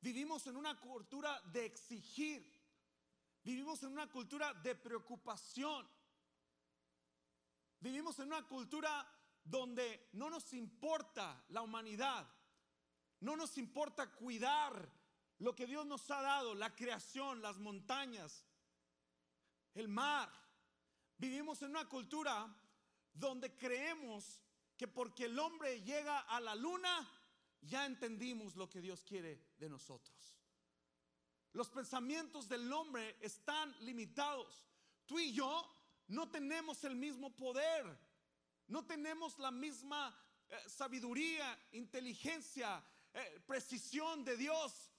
Vivimos 0.00 0.46
en 0.46 0.56
una 0.56 0.80
cultura 0.80 1.40
de 1.52 1.66
exigir. 1.66 2.46
Vivimos 3.42 3.82
en 3.82 3.92
una 3.92 4.08
cultura 4.08 4.54
de 4.54 4.74
preocupación. 4.74 5.86
Vivimos 7.80 8.18
en 8.18 8.28
una 8.28 8.46
cultura 8.46 9.06
donde 9.44 10.08
no 10.12 10.30
nos 10.30 10.52
importa 10.54 11.44
la 11.48 11.60
humanidad. 11.60 12.26
No 13.20 13.36
nos 13.36 13.58
importa 13.58 14.14
cuidar 14.14 14.90
lo 15.38 15.54
que 15.54 15.66
Dios 15.66 15.84
nos 15.86 16.10
ha 16.10 16.22
dado, 16.22 16.54
la 16.54 16.74
creación, 16.74 17.42
las 17.42 17.58
montañas, 17.58 18.44
el 19.74 19.88
mar. 19.88 20.30
Vivimos 21.18 21.60
en 21.62 21.70
una 21.70 21.88
cultura 21.88 22.54
donde 23.14 23.56
creemos 23.56 24.40
que 24.76 24.88
porque 24.88 25.26
el 25.26 25.38
hombre 25.38 25.80
llega 25.82 26.20
a 26.20 26.40
la 26.40 26.54
luna, 26.54 27.08
ya 27.62 27.86
entendimos 27.86 28.56
lo 28.56 28.68
que 28.68 28.80
Dios 28.80 29.04
quiere 29.04 29.40
de 29.56 29.68
nosotros. 29.68 30.36
Los 31.52 31.70
pensamientos 31.70 32.48
del 32.48 32.70
hombre 32.72 33.16
están 33.20 33.74
limitados. 33.80 34.66
Tú 35.06 35.20
y 35.20 35.32
yo 35.32 35.70
no 36.08 36.28
tenemos 36.28 36.82
el 36.84 36.96
mismo 36.96 37.34
poder, 37.34 37.96
no 38.66 38.84
tenemos 38.84 39.38
la 39.38 39.52
misma 39.52 40.14
eh, 40.48 40.56
sabiduría, 40.66 41.58
inteligencia, 41.72 42.84
eh, 43.12 43.42
precisión 43.46 44.24
de 44.24 44.36
Dios. 44.36 44.90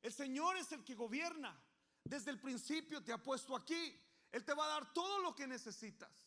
El 0.00 0.12
Señor 0.12 0.56
es 0.56 0.70
el 0.70 0.84
que 0.84 0.94
gobierna. 0.94 1.60
Desde 2.04 2.30
el 2.30 2.38
principio 2.38 3.02
te 3.02 3.12
ha 3.12 3.22
puesto 3.22 3.56
aquí. 3.56 4.00
Él 4.30 4.44
te 4.44 4.54
va 4.54 4.66
a 4.66 4.80
dar 4.80 4.92
todo 4.92 5.18
lo 5.20 5.34
que 5.34 5.46
necesitas. 5.46 6.23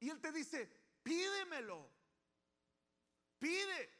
Y 0.00 0.10
Él 0.10 0.20
te 0.20 0.32
dice, 0.32 0.70
pídemelo. 1.02 1.90
Pide. 3.38 3.90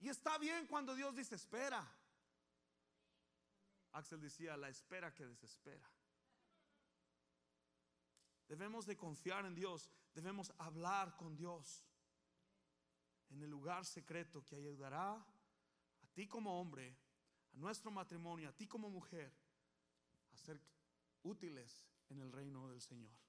Y 0.00 0.08
está 0.08 0.38
bien 0.38 0.66
cuando 0.66 0.94
Dios 0.94 1.14
dice, 1.14 1.34
espera. 1.34 1.86
Axel 3.92 4.20
decía, 4.20 4.56
la 4.56 4.68
espera 4.68 5.14
que 5.14 5.24
desespera. 5.24 5.88
Debemos 8.48 8.86
de 8.86 8.96
confiar 8.96 9.46
en 9.46 9.54
Dios, 9.54 9.88
debemos 10.14 10.52
hablar 10.58 11.16
con 11.16 11.34
Dios 11.36 11.84
en 13.30 13.42
el 13.42 13.50
lugar 13.50 13.84
secreto 13.84 14.44
que 14.44 14.56
ayudará 14.56 15.12
a 15.14 16.06
ti 16.12 16.26
como 16.26 16.60
hombre, 16.60 16.96
a 17.52 17.56
nuestro 17.56 17.90
matrimonio, 17.90 18.48
a 18.48 18.52
ti 18.52 18.66
como 18.66 18.90
mujer, 18.90 19.32
a 20.32 20.36
ser 20.36 20.60
útiles 21.22 21.88
en 22.10 22.20
el 22.20 22.32
reino 22.32 22.68
del 22.68 22.80
Señor. 22.80 23.23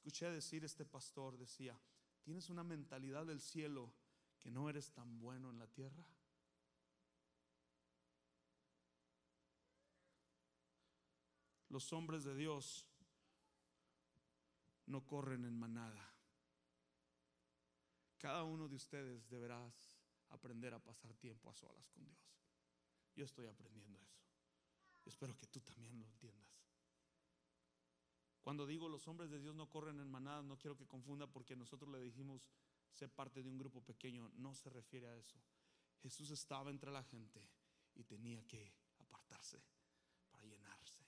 Escuché 0.00 0.30
decir 0.30 0.64
este 0.64 0.86
pastor, 0.86 1.36
decía, 1.36 1.78
tienes 2.22 2.48
una 2.48 2.64
mentalidad 2.64 3.26
del 3.26 3.38
cielo 3.38 3.92
que 4.38 4.50
no 4.50 4.70
eres 4.70 4.90
tan 4.92 5.20
bueno 5.20 5.50
en 5.50 5.58
la 5.58 5.66
tierra. 5.66 6.06
Los 11.68 11.92
hombres 11.92 12.24
de 12.24 12.34
Dios 12.34 12.88
no 14.86 15.06
corren 15.06 15.44
en 15.44 15.58
manada. 15.58 16.10
Cada 18.16 18.44
uno 18.44 18.68
de 18.68 18.76
ustedes 18.76 19.28
deberás 19.28 20.00
aprender 20.30 20.72
a 20.72 20.82
pasar 20.82 21.12
tiempo 21.12 21.50
a 21.50 21.54
solas 21.54 21.86
con 21.90 22.06
Dios. 22.06 22.40
Yo 23.14 23.26
estoy 23.26 23.48
aprendiendo 23.48 24.00
eso. 24.00 24.24
Espero 25.04 25.36
que 25.36 25.46
tú 25.46 25.60
también 25.60 25.98
lo 25.98 26.06
entiendas. 26.06 26.59
Cuando 28.50 28.66
digo 28.66 28.88
los 28.88 29.06
hombres 29.06 29.30
de 29.30 29.38
Dios 29.38 29.54
no 29.54 29.70
corren 29.70 30.00
en 30.00 30.10
manadas, 30.10 30.44
no 30.44 30.58
quiero 30.58 30.76
que 30.76 30.84
confunda 30.84 31.28
porque 31.28 31.54
nosotros 31.54 31.88
le 31.88 32.00
dijimos 32.00 32.50
ser 32.90 33.08
parte 33.08 33.44
de 33.44 33.48
un 33.48 33.56
grupo 33.56 33.80
pequeño. 33.80 34.28
No 34.34 34.56
se 34.56 34.68
refiere 34.70 35.06
a 35.06 35.16
eso. 35.16 35.40
Jesús 36.02 36.32
estaba 36.32 36.68
entre 36.68 36.90
la 36.90 37.04
gente 37.04 37.48
y 37.94 38.02
tenía 38.02 38.44
que 38.48 38.74
apartarse 38.98 39.62
para 40.32 40.44
llenarse. 40.46 40.98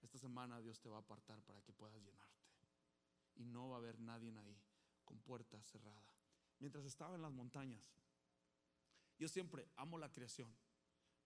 Esta 0.00 0.16
semana 0.16 0.58
Dios 0.62 0.80
te 0.80 0.88
va 0.88 0.96
a 0.96 1.00
apartar 1.00 1.42
para 1.42 1.60
que 1.60 1.74
puedas 1.74 2.00
llenarte. 2.02 2.42
Y 3.34 3.44
no 3.44 3.68
va 3.68 3.74
a 3.76 3.78
haber 3.78 4.00
nadie 4.00 4.32
ahí 4.38 4.58
con 5.04 5.20
puerta 5.20 5.62
cerrada. 5.64 6.02
Mientras 6.60 6.86
estaba 6.86 7.14
en 7.14 7.20
las 7.20 7.32
montañas, 7.32 7.84
yo 9.18 9.28
siempre 9.28 9.68
amo 9.76 9.98
la 9.98 10.10
creación. 10.10 10.50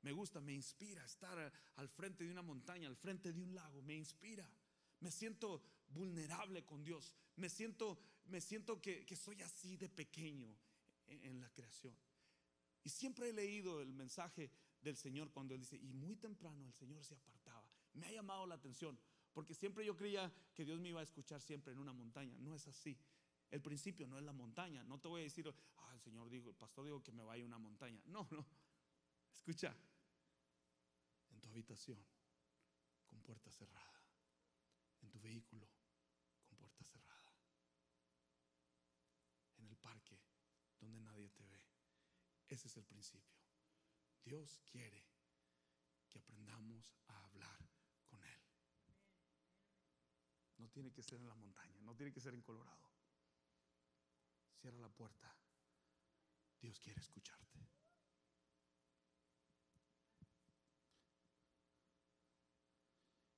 Me 0.03 0.13
gusta, 0.13 0.41
me 0.41 0.53
inspira 0.53 1.05
estar 1.05 1.53
al 1.77 1.89
frente 1.89 2.25
de 2.25 2.31
una 2.31 2.43
montaña, 2.43 2.89
al 2.89 2.97
frente 2.97 3.33
de 3.33 3.41
un 3.41 3.55
lago, 3.55 3.83
me 3.83 3.95
inspira. 3.95 4.49
Me 5.01 5.11
siento 5.11 5.63
vulnerable 5.89 6.65
con 6.65 6.85
Dios. 6.85 7.15
Me 7.37 7.49
siento, 7.49 7.99
me 8.27 8.41
siento 8.41 8.81
que, 8.81 9.05
soy 9.17 9.43
así 9.43 9.77
de 9.77 9.89
pequeño 9.89 10.55
en, 11.07 11.41
la 11.41 11.49
creación. 11.51 11.95
Y 12.85 12.91
siempre 12.91 13.29
he 13.29 13.33
leído 13.33 13.81
el 13.81 13.93
mensaje 13.93 14.51
del 14.81 14.97
Señor 14.97 15.31
cuando 15.33 15.55
Él 15.55 15.61
dice, 15.61 15.77
y 15.77 15.93
muy 15.93 16.17
temprano 16.17 16.65
el 16.65 16.73
Señor 16.73 17.05
se 17.05 17.15
apartaba. 17.15 17.69
Me 17.95 18.07
ha 18.07 18.13
llamado 18.13 18.47
la 18.47 18.55
atención, 18.55 18.99
porque 19.33 19.55
siempre 19.55 19.85
yo 19.85 19.97
creía 19.97 20.33
que 20.55 20.65
Dios 20.65 20.81
me 20.81 20.91
iba 20.91 21.01
a 21.01 21.05
escuchar 21.05 21.41
siempre 21.41 21.73
en 21.73 21.79
una 21.79 21.93
montaña. 21.93 22.37
No 22.39 22.55
es 22.55 22.67
así. 22.69 22.97
El 23.51 23.61
principio 23.61 24.07
no 24.07 24.19
es 24.19 24.25
la 24.25 24.33
montaña. 24.33 24.83
No 24.85 24.99
te 24.99 25.09
voy 25.09 25.21
a 25.21 25.25
decir, 25.25 25.53
ah, 25.77 25.91
el 25.95 26.01
Señor 26.01 26.29
dijo, 26.31 26.49
el 26.49 26.57
pastor 26.57 26.85
dijo 26.85 27.03
que 27.03 27.13
me 27.13 27.23
vaya 27.23 27.43
a 27.43 27.47
una 27.47 27.59
montaña. 27.59 28.03
No, 28.07 28.27
no. 28.31 28.47
Escucha, 29.37 29.77
en 31.31 31.40
tu 31.40 31.49
habitación 31.51 32.05
con 33.07 33.20
puerta 33.22 33.51
cerrada, 33.53 34.03
en 35.03 35.11
tu 35.11 35.20
vehículo 35.20 35.68
con 36.45 36.57
puerta 36.57 36.84
cerrada, 36.84 37.32
en 39.59 39.68
el 39.68 39.76
parque 39.76 40.18
donde 40.80 41.01
nadie 41.01 41.28
te 41.30 41.47
ve. 41.47 41.64
Ese 42.49 42.68
es 42.68 42.76
el 42.76 42.84
principio. 42.84 43.37
Dios 44.24 44.61
quiere 44.64 45.05
que 46.09 46.18
aprendamos 46.18 46.93
a 47.07 47.24
hablar 47.24 47.68
con 48.07 48.22
Él. 48.24 48.41
No 50.59 50.68
tiene 50.68 50.93
que 50.93 51.03
ser 51.03 51.20
en 51.20 51.28
la 51.28 51.34
montaña, 51.34 51.80
no 51.82 51.95
tiene 51.95 52.12
que 52.12 52.20
ser 52.20 52.34
en 52.34 52.43
Colorado. 52.43 52.91
Cierra 54.61 54.78
la 54.78 54.89
puerta. 54.89 55.32
Dios 56.61 56.80
quiere 56.80 57.01
escucharte. 57.01 57.76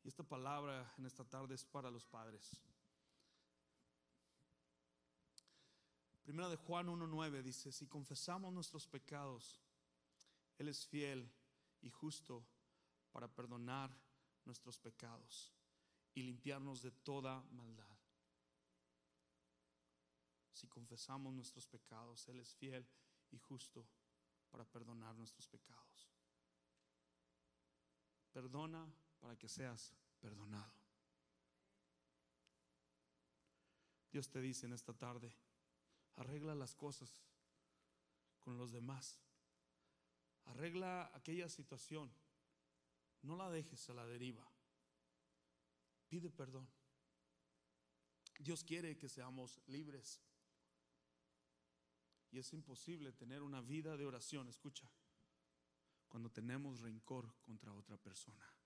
Esta 0.09 0.23
palabra 0.23 0.93
en 0.97 1.07
esta 1.07 1.25
tarde 1.25 1.55
es 1.55 1.65
para 1.65 1.91
los 1.91 2.07
padres. 2.07 2.61
Primera 6.23 6.49
de 6.49 6.57
Juan 6.57 6.89
1.9 6.89 7.43
dice, 7.43 7.73
si 7.73 7.87
confesamos 7.87 8.53
nuestros 8.53 8.87
pecados, 8.87 9.61
Él 10.59 10.69
es 10.69 10.87
fiel 10.87 11.31
y 11.81 11.91
justo 11.91 12.45
para 13.13 13.29
perdonar 13.29 13.91
nuestros 14.45 14.79
pecados 14.79 15.53
y 16.15 16.23
limpiarnos 16.23 16.83
de 16.83 16.91
toda 16.91 17.43
maldad. 17.51 17.97
Si 20.53 20.67
confesamos 20.69 21.33
nuestros 21.33 21.67
pecados, 21.67 22.29
Él 22.29 22.41
es 22.41 22.55
fiel 22.55 22.87
y 23.31 23.39
justo 23.39 23.87
para 24.51 24.65
perdonar 24.65 25.15
nuestros 25.15 25.47
pecados. 25.47 26.11
Perdona 28.33 28.87
para 29.21 29.37
que 29.37 29.49
seas 29.49 29.93
perdonado. 30.21 30.73
Dios 34.11 34.31
te 34.31 34.41
dice 34.41 34.67
en 34.67 34.73
esta 34.73 34.95
tarde, 34.95 35.35
arregla 36.17 36.55
las 36.55 36.75
cosas 36.75 37.23
con 38.41 38.57
los 38.57 38.73
demás. 38.73 39.21
Arregla 40.47 41.11
aquella 41.15 41.49
situación. 41.49 42.11
No 43.23 43.37
la 43.37 43.51
dejes 43.51 43.89
a 43.91 43.95
la 43.95 44.07
deriva. 44.07 44.47
Pide 46.09 46.31
perdón. 46.31 46.67
Dios 48.39 48.65
quiere 48.65 48.97
que 48.97 49.09
seamos 49.09 49.61
libres. 49.67 50.21
Y 52.31 52.39
es 52.39 52.53
imposible 52.53 53.13
tener 53.13 53.43
una 53.43 53.61
vida 53.61 53.97
de 53.97 54.07
oración, 54.07 54.49
escucha, 54.49 54.91
cuando 56.09 56.31
tenemos 56.31 56.81
rencor 56.81 57.35
contra 57.43 57.73
otra 57.73 57.97
persona. 57.97 58.58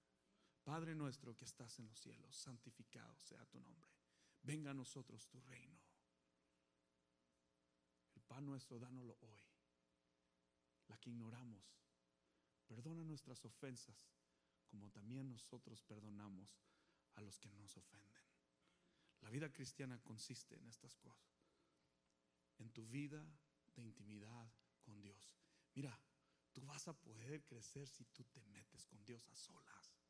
Padre 0.65 0.95
nuestro 0.95 1.35
que 1.37 1.45
estás 1.45 1.79
en 1.81 1.87
los 1.87 1.99
cielos, 1.99 2.37
santificado 2.37 3.19
sea 3.19 3.45
tu 3.47 3.61
nombre. 3.61 3.91
Venga 4.43 4.71
a 4.71 4.75
nosotros 4.75 5.27
tu 5.27 5.41
reino. 5.41 5.79
El 8.15 8.23
pan 8.23 8.47
nuestro, 8.47 8.79
dánoslo 8.79 9.19
hoy. 9.21 9.43
La 10.89 10.99
que 10.99 11.11
ignoramos. 11.11 11.65
Perdona 12.67 13.05
nuestras 13.05 13.45
ofensas, 13.45 14.09
como 14.69 14.91
también 14.91 15.29
nosotros 15.29 15.83
perdonamos 15.83 16.61
a 17.15 17.21
los 17.21 17.39
que 17.39 17.51
nos 17.53 17.77
ofenden. 17.77 18.23
La 19.21 19.31
vida 19.31 19.53
cristiana 19.53 20.01
consiste 20.01 20.57
en 20.57 20.67
estas 20.67 20.97
cosas. 20.97 21.51
En 22.59 22.71
tu 22.71 22.87
vida 22.87 23.25
de 23.75 23.83
intimidad 23.83 24.53
con 24.81 25.01
Dios. 25.01 25.41
Mira, 25.75 25.99
tú 26.53 26.65
vas 26.67 26.87
a 26.89 26.93
poder 26.93 27.45
crecer 27.45 27.89
si 27.89 28.05
tú 28.07 28.25
te 28.25 28.43
metes 28.45 28.87
con 28.87 29.05
Dios 29.05 29.29
a 29.29 29.37
solas. 29.37 30.02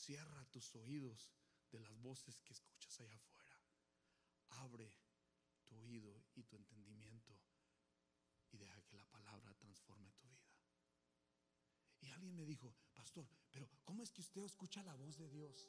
Cierra 0.00 0.46
tus 0.46 0.74
oídos 0.76 1.30
de 1.70 1.78
las 1.78 1.94
voces 2.00 2.40
que 2.40 2.54
escuchas 2.54 3.00
allá 3.00 3.16
afuera. 3.16 3.60
Abre 4.62 4.90
tu 5.66 5.76
oído 5.76 6.24
y 6.34 6.42
tu 6.44 6.56
entendimiento 6.56 7.38
y 8.50 8.56
deja 8.56 8.80
que 8.86 8.96
la 8.96 9.04
palabra 9.10 9.52
transforme 9.58 10.10
tu 10.12 10.26
vida. 10.26 10.50
Y 12.00 12.08
alguien 12.08 12.34
me 12.34 12.46
dijo, 12.46 12.74
pastor, 12.94 13.28
pero 13.50 13.68
¿cómo 13.84 14.02
es 14.02 14.10
que 14.10 14.22
usted 14.22 14.42
escucha 14.42 14.82
la 14.82 14.94
voz 14.94 15.18
de 15.18 15.28
Dios? 15.28 15.68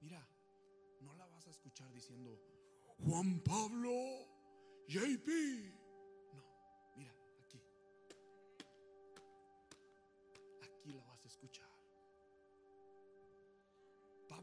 Mira, 0.00 0.28
no 1.00 1.14
la 1.14 1.26
vas 1.26 1.46
a 1.46 1.50
escuchar 1.52 1.90
diciendo, 1.90 2.38
Juan 2.98 3.40
Pablo, 3.40 4.28
JP. 4.88 5.83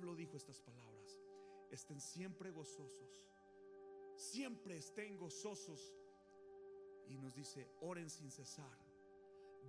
Pablo 0.02 0.16
dijo 0.16 0.36
estas 0.36 0.60
palabras, 0.60 1.20
estén 1.70 2.02
siempre 2.02 2.50
gozosos, 2.50 3.30
siempre 4.16 4.78
estén 4.78 5.16
gozosos. 5.16 5.94
Y 7.08 7.20
nos 7.20 7.36
dice, 7.36 7.70
oren 7.82 8.10
sin 8.10 8.32
cesar. 8.32 8.80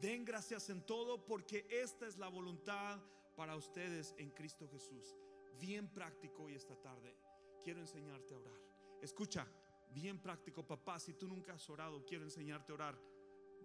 Den 0.00 0.24
gracias 0.24 0.70
en 0.70 0.86
todo 0.86 1.22
porque 1.26 1.66
esta 1.68 2.06
es 2.06 2.16
la 2.16 2.28
voluntad 2.28 2.98
para 3.36 3.56
ustedes 3.56 4.14
en 4.16 4.30
Cristo 4.30 4.66
Jesús. 4.70 5.18
Bien 5.60 5.86
práctico 5.92 6.44
hoy 6.44 6.54
esta 6.54 6.80
tarde. 6.80 7.14
Quiero 7.62 7.80
enseñarte 7.80 8.32
a 8.32 8.38
orar. 8.38 8.60
Escucha, 9.02 9.46
bien 9.92 10.18
práctico, 10.18 10.66
papá. 10.66 10.98
Si 10.98 11.12
tú 11.12 11.28
nunca 11.28 11.52
has 11.52 11.68
orado, 11.68 12.06
quiero 12.06 12.24
enseñarte 12.24 12.72
a 12.72 12.76
orar. 12.76 12.98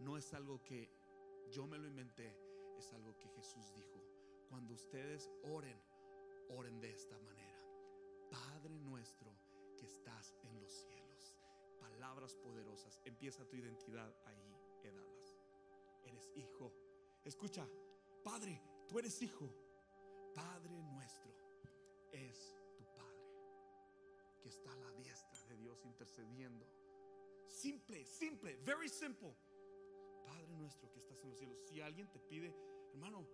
No 0.02 0.18
es 0.18 0.34
algo 0.34 0.62
que 0.66 0.90
yo 1.50 1.66
me 1.66 1.78
lo 1.78 1.88
inventé, 1.88 2.36
es 2.78 2.92
algo 2.92 3.18
que 3.18 3.30
Jesús 3.30 3.74
dijo. 3.74 4.04
Cuando 4.50 4.74
ustedes 4.74 5.30
oren, 5.44 5.87
oren 6.50 6.80
de 6.80 6.92
esta 6.92 7.18
manera. 7.20 7.62
Padre 8.30 8.80
nuestro 8.80 9.32
que 9.78 9.86
estás 9.86 10.36
en 10.44 10.60
los 10.60 10.72
cielos. 10.72 11.36
Palabras 11.80 12.36
poderosas. 12.36 13.00
Empieza 13.06 13.48
tu 13.48 13.56
identidad 13.56 14.14
ahí, 14.26 14.56
Edalas. 14.84 15.38
Eres 16.06 16.32
hijo. 16.36 16.72
Escucha, 17.24 17.68
Padre, 18.24 18.62
tú 18.88 19.00
eres 19.00 19.22
hijo. 19.22 19.50
Padre 20.34 20.82
nuestro 20.84 21.34
es 22.12 22.56
tu 22.78 22.84
Padre 22.96 23.26
que 24.42 24.50
está 24.50 24.72
a 24.72 24.78
la 24.78 24.92
diestra 24.92 25.44
de 25.46 25.58
Dios 25.58 25.84
intercediendo. 25.86 26.66
Simple, 27.48 28.06
simple, 28.06 28.56
very 28.58 28.90
simple. 28.90 29.36
Padre 30.26 30.56
nuestro 30.56 30.92
que 30.92 31.00
estás 31.00 31.22
en 31.24 31.30
los 31.30 31.38
cielos. 31.38 31.58
Si 31.68 31.82
alguien 31.82 32.10
te 32.12 32.20
pide, 32.20 32.54
hermano, 32.92 33.28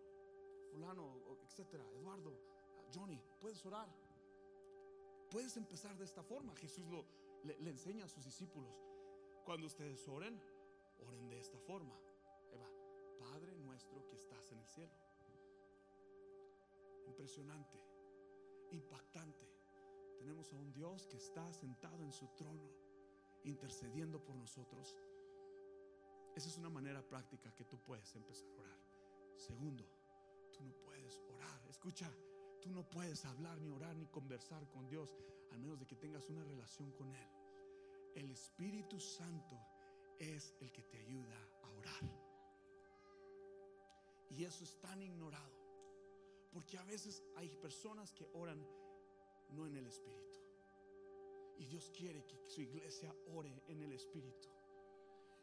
fulano, 0.72 1.38
etcétera, 1.44 1.86
Eduardo, 1.92 2.53
Johnny, 2.94 3.20
puedes 3.40 3.66
orar. 3.66 3.88
Puedes 5.30 5.58
empezar 5.58 5.98
de 5.98 6.04
esta 6.04 6.22
forma. 6.22 6.56
Jesús 6.56 6.88
lo, 6.88 7.06
le, 7.44 7.58
le 7.60 7.70
enseña 7.72 8.06
a 8.06 8.08
sus 8.08 8.26
discípulos. 8.26 8.72
Cuando 9.46 9.68
ustedes 9.68 10.08
oren, 10.08 10.40
oren 11.08 11.30
de 11.30 11.40
esta 11.40 11.58
forma. 11.60 11.96
Eva, 12.52 12.70
Padre 13.20 13.56
nuestro 13.58 14.08
que 14.08 14.16
estás 14.16 14.52
en 14.52 14.60
el 14.60 14.68
cielo. 14.68 14.94
Impresionante, 17.08 17.80
impactante. 18.72 19.48
Tenemos 20.18 20.54
a 20.54 20.56
un 20.56 20.72
Dios 20.72 21.08
que 21.08 21.18
está 21.18 21.52
sentado 21.52 22.04
en 22.04 22.14
su 22.14 22.28
trono, 22.30 22.70
intercediendo 23.44 24.24
por 24.24 24.36
nosotros. 24.36 24.96
Esa 26.36 26.48
es 26.48 26.58
una 26.58 26.70
manera 26.70 27.02
práctica 27.02 27.54
que 27.54 27.66
tú 27.66 27.78
puedes 27.80 28.16
empezar 28.16 28.48
a 28.50 28.62
orar. 28.62 28.80
Segundo, 29.36 29.84
tú 30.54 30.64
no 30.64 30.74
puedes 30.76 31.22
orar. 31.30 31.62
Escucha, 31.70 32.10
tú 32.64 32.72
no 32.72 32.90
puedes 32.90 33.26
hablar, 33.26 33.60
ni 33.60 33.70
orar, 33.70 33.94
ni 33.98 34.08
conversar 34.08 34.70
con 34.70 34.88
Dios, 34.88 35.14
al 35.52 35.60
menos 35.60 35.78
de 35.80 35.86
que 35.86 35.98
tengas 35.98 36.30
una 36.30 36.44
relación 36.46 36.92
con 36.94 37.14
Él. 37.14 37.28
El 38.16 38.32
Espíritu 38.32 39.00
Santo 39.00 39.60
es 40.18 40.56
el 40.62 40.72
que 40.72 40.84
te 40.84 40.98
ayuda 40.98 41.38
a 41.62 41.70
orar. 41.70 42.04
Y 44.30 44.46
eso 44.46 44.64
es 44.64 44.80
tan 44.80 45.02
ignorado. 45.02 45.52
Porque 46.54 46.78
a 46.78 46.84
veces 46.84 47.22
hay 47.36 47.50
personas 47.50 48.14
que 48.14 48.26
oran 48.34 48.66
no 49.50 49.68
en 49.68 49.76
el 49.76 49.86
Espíritu. 49.86 50.40
Y 51.58 51.66
Dios 51.66 51.92
quiere 51.96 52.26
que 52.26 52.38
su 52.48 52.62
iglesia 52.62 53.14
ore 53.28 53.62
en 53.68 53.82
el 53.82 53.92
Espíritu. 53.92 54.48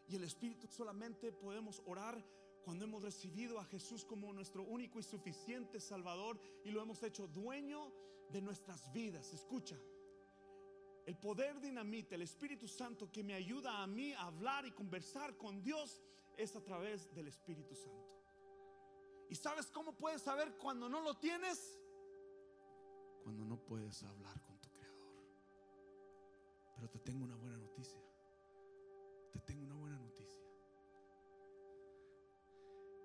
Y 0.09 0.17
el 0.17 0.25
Espíritu 0.25 0.67
solamente 0.69 1.33
podemos 1.33 1.83
orar 1.85 2.25
cuando 2.65 2.85
hemos 2.85 3.03
recibido 3.03 3.59
a 3.59 3.65
Jesús 3.65 4.05
como 4.05 4.33
nuestro 4.33 4.63
único 4.65 4.99
y 4.99 5.03
suficiente 5.03 5.81
Salvador 5.81 6.39
y 6.65 6.71
lo 6.71 6.83
hemos 6.83 7.03
hecho 7.03 7.27
dueño 7.27 7.93
de 8.31 8.41
nuestras 8.41 8.93
vidas. 8.93 9.33
Escucha, 9.33 9.77
el 11.07 11.17
poder 11.17 11.61
dinamita, 11.61 12.15
el 12.15 12.23
Espíritu 12.23 12.69
Santo 12.69 13.11
que 13.11 13.25
me 13.25 13.35
ayuda 13.35 13.83
a 13.83 13.87
mí 13.87 14.13
a 14.13 14.23
hablar 14.23 14.67
y 14.67 14.73
conversar 14.73 15.37
con 15.37 15.63
Dios 15.63 16.01
es 16.37 16.55
a 16.57 16.63
través 16.63 17.13
del 17.15 17.29
Espíritu 17.29 17.75
Santo. 17.75 18.11
¿Y 19.29 19.35
sabes 19.35 19.67
cómo 19.67 19.93
puedes 19.97 20.23
saber 20.23 20.57
cuando 20.59 20.89
no 20.89 21.01
lo 21.01 21.17
tienes? 21.17 21.79
Cuando 23.23 23.45
no 23.45 23.59
puedes 23.65 24.03
hablar 24.03 24.41
con 24.43 24.59
tu 24.61 24.69
Creador. 24.71 25.13
Pero 26.75 26.91
te 26.91 26.99
tengo 26.99 27.25
una 27.25 27.37
buena 27.37 27.57
noticia. 27.57 28.01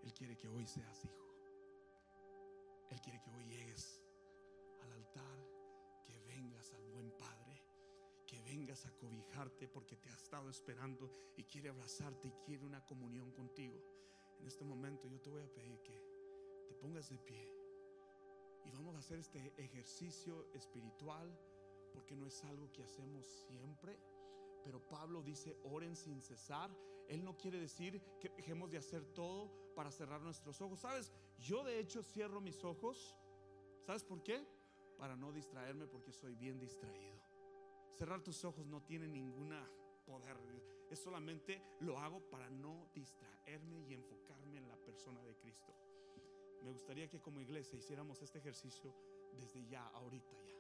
Él 0.06 0.14
quiere 0.14 0.38
que 0.38 0.48
hoy 0.48 0.68
seas 0.68 1.04
hijo. 1.04 1.26
Él 2.92 3.02
quiere 3.02 3.20
que 3.20 3.32
hoy 3.32 3.44
llegues 3.46 4.00
al 4.84 4.92
altar, 4.94 5.40
que 6.06 6.20
vengas 6.28 6.72
al 6.74 6.86
buen 6.90 7.12
Padre, 7.18 7.60
que 8.28 8.40
vengas 8.42 8.86
a 8.86 8.92
cobijarte 8.92 9.68
porque 9.68 9.96
te 9.96 10.12
ha 10.12 10.16
estado 10.16 10.48
esperando 10.52 11.12
y 11.36 11.44
quiere 11.44 11.70
abrazarte 11.70 12.28
y 12.28 12.32
quiere 12.46 12.64
una 12.64 12.86
comunión 12.86 13.32
contigo. 13.32 13.82
En 14.40 14.46
este 14.46 14.64
momento 14.64 15.08
yo 15.08 15.20
te 15.20 15.32
voy 15.32 15.42
a 15.42 15.52
pedir 15.52 15.82
que 15.82 16.00
te 16.68 16.76
pongas 16.76 17.10
de 17.10 17.18
pie 17.18 17.52
y 18.64 18.70
vamos 18.70 18.96
a 18.96 19.00
hacer 19.00 19.18
este 19.18 19.54
ejercicio 19.58 20.54
espiritual 20.54 21.36
porque 21.92 22.16
no 22.16 22.28
es 22.28 22.44
algo 22.44 22.72
que 22.72 22.84
hacemos 22.84 23.26
siempre. 23.48 23.98
Pero 24.64 24.88
Pablo 24.88 25.24
dice, 25.24 25.58
oren 25.64 25.96
sin 25.96 26.22
cesar. 26.22 26.70
Él 27.08 27.24
no 27.24 27.36
quiere 27.38 27.60
decir 27.60 28.02
que 28.20 28.30
dejemos 28.30 28.70
de 28.70 28.78
hacer 28.78 29.04
todo 29.14 29.65
para 29.76 29.92
cerrar 29.92 30.22
nuestros 30.22 30.60
ojos. 30.62 30.80
¿Sabes? 30.80 31.12
Yo 31.38 31.64
de 31.64 31.80
hecho 31.80 32.02
cierro 32.02 32.42
mis 32.42 32.64
ojos. 32.64 33.16
¿Sabes 33.86 34.04
por 34.04 34.24
qué? 34.24 34.44
Para 34.98 35.16
no 35.16 35.32
distraerme 35.32 35.86
porque 35.86 36.12
soy 36.12 36.36
bien 36.36 36.58
distraído. 36.60 37.20
Cerrar 37.94 38.24
tus 38.24 38.44
ojos 38.44 38.66
no 38.66 38.82
tiene 38.82 39.08
ninguna 39.08 39.70
poder. 40.06 40.38
Es 40.90 41.00
solamente 41.00 41.62
lo 41.82 41.98
hago 42.00 42.20
para 42.30 42.50
no 42.50 42.90
distraerme 42.94 43.82
y 43.82 43.94
enfocarme 43.94 44.58
en 44.58 44.68
la 44.68 44.78
persona 44.78 45.22
de 45.24 45.36
Cristo. 45.36 45.74
Me 46.64 46.72
gustaría 46.72 47.08
que 47.08 47.22
como 47.22 47.42
iglesia 47.42 47.78
hiciéramos 47.78 48.22
este 48.22 48.40
ejercicio 48.40 48.94
desde 49.38 49.66
ya, 49.68 49.86
ahorita 49.90 50.36
ya. 50.46 50.56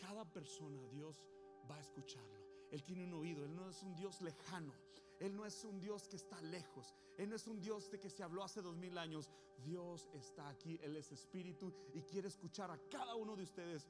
Cada 0.00 0.24
persona 0.24 0.80
Dios 0.88 1.22
va 1.70 1.76
a 1.76 1.80
escucharlo. 1.80 2.44
Él 2.70 2.82
tiene 2.82 3.04
un 3.04 3.14
oído, 3.14 3.44
Él 3.44 3.54
no 3.54 3.68
es 3.68 3.82
un 3.82 3.94
Dios 3.94 4.20
lejano. 4.20 4.72
Él 5.20 5.36
no 5.36 5.46
es 5.46 5.64
un 5.64 5.78
Dios 5.78 6.08
que 6.08 6.16
está 6.16 6.40
lejos. 6.42 6.94
Él 7.16 7.28
no 7.28 7.36
es 7.36 7.46
un 7.46 7.60
Dios 7.60 7.90
de 7.90 8.00
que 8.00 8.10
se 8.10 8.22
habló 8.22 8.42
hace 8.42 8.60
dos 8.60 8.76
mil 8.76 8.98
años. 8.98 9.30
Dios 9.64 10.08
está 10.12 10.48
aquí. 10.48 10.78
Él 10.82 10.96
es 10.96 11.12
espíritu 11.12 11.72
y 11.92 12.02
quiere 12.02 12.28
escuchar 12.28 12.70
a 12.70 12.78
cada 12.88 13.14
uno 13.14 13.36
de 13.36 13.44
ustedes. 13.44 13.88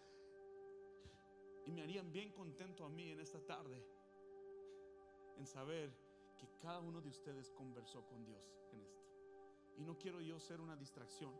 Y 1.66 1.72
me 1.72 1.82
harían 1.82 2.12
bien 2.12 2.32
contento 2.32 2.84
a 2.84 2.88
mí 2.88 3.10
en 3.10 3.20
esta 3.20 3.40
tarde 3.40 3.82
en 5.38 5.46
saber 5.46 5.90
que 6.38 6.48
cada 6.60 6.80
uno 6.80 7.00
de 7.00 7.08
ustedes 7.08 7.50
conversó 7.50 8.06
con 8.06 8.24
Dios 8.24 8.54
en 8.72 8.82
esto. 8.82 9.02
Y 9.78 9.84
no 9.84 9.96
quiero 9.96 10.20
yo 10.20 10.38
ser 10.38 10.60
una 10.60 10.76
distracción. 10.76 11.32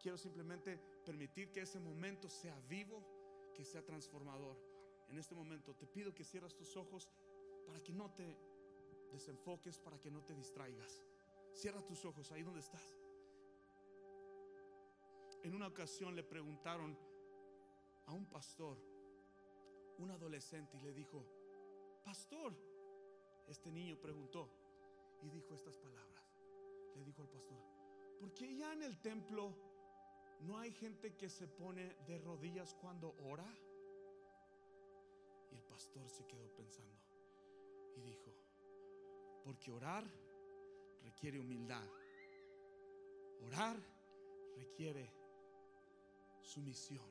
Quiero 0.00 0.16
simplemente 0.16 0.78
permitir 1.04 1.50
que 1.50 1.62
ese 1.62 1.80
momento 1.80 2.28
sea 2.28 2.58
vivo, 2.68 3.04
que 3.52 3.64
sea 3.64 3.84
transformador. 3.84 4.56
En 5.08 5.18
este 5.18 5.34
momento 5.34 5.74
te 5.74 5.86
pido 5.86 6.14
que 6.14 6.24
cierres 6.24 6.54
tus 6.54 6.76
ojos 6.76 7.08
para 7.66 7.82
que 7.82 7.92
no 7.92 8.10
te 8.12 8.36
desenfoques, 9.12 9.78
para 9.78 9.98
que 9.98 10.10
no 10.10 10.22
te 10.22 10.34
distraigas. 10.34 11.02
Cierra 11.58 11.82
tus 11.82 12.04
ojos 12.04 12.30
ahí 12.30 12.44
donde 12.44 12.60
estás. 12.60 12.96
En 15.42 15.52
una 15.56 15.66
ocasión 15.66 16.14
le 16.14 16.22
preguntaron 16.22 16.96
a 18.06 18.12
un 18.12 18.26
pastor, 18.26 18.78
un 19.98 20.08
adolescente, 20.12 20.76
y 20.76 20.80
le 20.80 20.92
dijo, 20.92 21.24
pastor, 22.04 22.54
este 23.48 23.72
niño 23.72 24.00
preguntó 24.00 24.48
y 25.20 25.30
dijo 25.30 25.52
estas 25.56 25.76
palabras. 25.78 26.22
Le 26.94 27.02
dijo 27.02 27.22
al 27.22 27.28
pastor, 27.28 27.58
¿por 28.20 28.32
qué 28.34 28.54
ya 28.54 28.72
en 28.72 28.84
el 28.84 29.00
templo 29.00 29.52
no 30.42 30.58
hay 30.58 30.70
gente 30.70 31.16
que 31.16 31.28
se 31.28 31.48
pone 31.48 31.92
de 32.06 32.18
rodillas 32.18 32.72
cuando 32.74 33.16
ora? 33.24 33.52
Y 35.50 35.56
el 35.56 35.64
pastor 35.64 36.08
se 36.08 36.24
quedó 36.24 36.54
pensando 36.54 37.02
y 37.96 38.00
dijo, 38.00 38.32
porque 39.42 39.72
orar 39.72 40.08
requiere 41.02 41.38
humildad. 41.38 41.86
Orar 43.42 43.76
requiere 44.56 45.12
sumisión. 46.40 47.08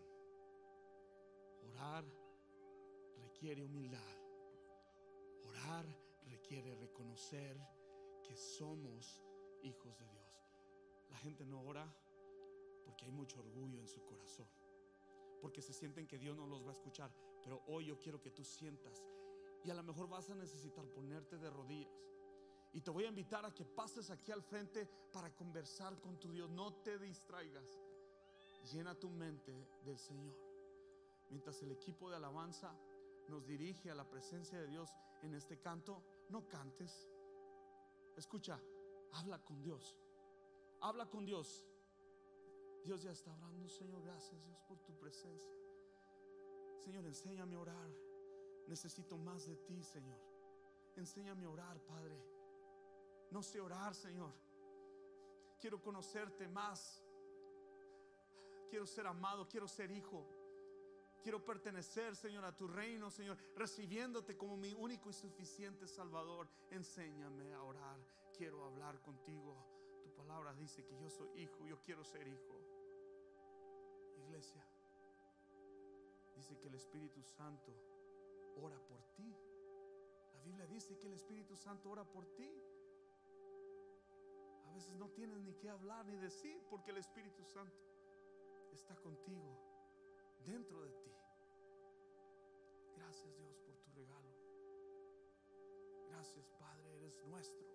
Orar 1.70 2.06
requiere 3.18 3.64
humildad. 3.64 4.18
Orar 5.44 5.86
requiere 6.26 6.76
reconocer 6.76 7.58
que 8.24 8.36
somos 8.36 9.22
hijos 9.64 9.98
de 10.00 10.08
Dios. 10.08 10.42
La 11.10 11.18
gente 11.18 11.46
no 11.46 11.62
ora 11.62 11.92
porque 12.84 13.06
hay 13.06 13.12
mucho 13.12 13.40
orgullo 13.40 13.80
en 13.80 13.88
su 13.88 14.04
corazón, 14.06 14.48
porque 15.42 15.62
se 15.62 15.74
sienten 15.74 16.08
que 16.08 16.18
Dios 16.18 16.36
no 16.36 16.48
los 16.48 16.64
va 16.66 16.70
a 16.70 16.74
escuchar. 16.74 17.12
Pero 17.44 17.64
hoy 17.68 17.86
yo 17.86 17.98
quiero 18.00 18.22
que 18.22 18.32
tú 18.32 18.44
sientas 18.44 19.06
y 19.64 19.70
a 19.70 19.74
lo 19.74 19.84
mejor 19.84 20.08
vas 20.08 20.30
a 20.30 20.36
necesitar 20.36 20.86
ponerte 20.88 21.38
de 21.38 21.50
rodillas. 21.50 21.92
Y 22.74 22.82
te 22.82 22.92
voy 22.92 23.06
a 23.06 23.10
invitar 23.10 23.46
a 23.46 23.54
que 23.54 23.66
pases 23.66 24.10
aquí 24.10 24.32
al 24.32 24.44
frente 24.44 24.86
para 25.12 25.34
conversar 25.34 26.00
con 26.00 26.20
tu 26.20 26.32
Dios. 26.32 26.50
No 26.50 26.74
te 26.74 27.00
distraigas. 27.00 27.80
Llena 28.72 28.94
tu 28.96 29.10
mente 29.10 29.54
del 29.84 29.98
Señor. 29.98 30.36
Mientras 31.30 31.62
el 31.62 31.72
equipo 31.72 32.10
de 32.10 32.18
alabanza 32.18 32.74
nos 33.30 33.46
dirige 33.46 33.92
a 33.92 33.96
la 33.96 34.10
presencia 34.10 34.60
de 34.60 34.68
Dios 34.68 34.90
en 35.22 35.34
este 35.34 35.60
canto, 35.60 36.04
no 36.30 36.48
cantes. 36.48 37.08
Escucha, 38.16 38.60
habla 39.14 39.44
con 39.44 39.62
Dios. 39.62 39.98
Habla 40.82 41.10
con 41.10 41.26
Dios. 41.26 41.66
Dios 42.84 43.02
ya 43.02 43.12
está 43.12 43.32
hablando, 43.34 43.68
Señor. 43.68 44.02
Gracias, 44.04 44.42
Dios, 44.46 44.62
por 44.68 44.80
tu 44.80 44.98
presencia. 44.98 45.58
Señor, 46.78 47.06
enséñame 47.06 47.56
a 47.56 47.60
orar. 47.60 47.92
Necesito 48.68 49.18
más 49.18 49.46
de 49.46 49.56
ti, 49.58 49.84
Señor. 49.84 50.20
Enséñame 50.96 51.46
a 51.46 51.50
orar, 51.50 51.80
Padre. 51.82 52.37
No 53.32 53.42
sé 53.42 53.60
orar, 53.60 53.94
Señor. 53.94 54.34
Quiero 55.60 55.82
conocerte 55.82 56.48
más. 56.48 57.04
Quiero 58.70 58.86
ser 58.86 59.08
amado, 59.08 59.48
quiero 59.48 59.68
ser 59.68 59.92
hijo. 59.92 60.26
Quiero 61.22 61.44
pertenecer, 61.44 62.16
Señor, 62.16 62.46
a 62.46 62.56
tu 62.56 62.68
reino, 62.68 63.10
Señor, 63.10 63.38
recibiéndote 63.56 64.38
como 64.38 64.56
mi 64.56 64.74
único 64.74 65.10
y 65.10 65.14
suficiente 65.14 65.88
Salvador. 65.88 66.48
Enséñame 66.72 67.54
a 67.54 67.64
orar. 67.64 68.00
Quiero 68.38 68.64
hablar 68.64 69.02
contigo. 69.02 69.58
Tu 70.04 70.10
palabra 70.14 70.54
dice 70.54 70.86
que 70.86 70.98
yo 70.98 71.10
soy 71.10 71.30
hijo, 71.42 71.66
yo 71.66 71.82
quiero 71.82 72.04
ser 72.04 72.28
hijo. 72.28 72.62
Iglesia, 74.18 74.64
dice 76.36 76.58
que 76.60 76.68
el 76.68 76.76
Espíritu 76.76 77.22
Santo 77.24 77.74
ora 78.62 78.80
por 78.80 79.02
ti. 79.16 79.36
La 80.34 80.42
Biblia 80.44 80.66
dice 80.68 80.98
que 80.98 81.08
el 81.08 81.14
Espíritu 81.14 81.56
Santo 81.56 81.90
ora 81.90 82.06
por 82.06 82.26
ti. 82.36 82.50
Veces 84.78 84.96
no 84.96 85.10
tienes 85.10 85.40
ni 85.40 85.56
qué 85.56 85.72
hablar 85.72 86.06
ni 86.06 86.18
decir 86.18 86.62
porque 86.70 86.92
el 86.92 86.98
Espíritu 86.98 87.44
Santo 87.44 87.82
está 88.72 88.96
contigo, 88.98 89.58
dentro 90.46 90.84
de 90.84 90.92
ti. 90.92 91.12
Gracias 92.96 93.36
Dios 93.38 93.58
por 93.66 93.76
tu 93.78 93.92
regalo. 93.94 94.30
Gracias 96.10 96.48
Padre, 96.60 96.96
eres 96.98 97.20
nuestro. 97.26 97.66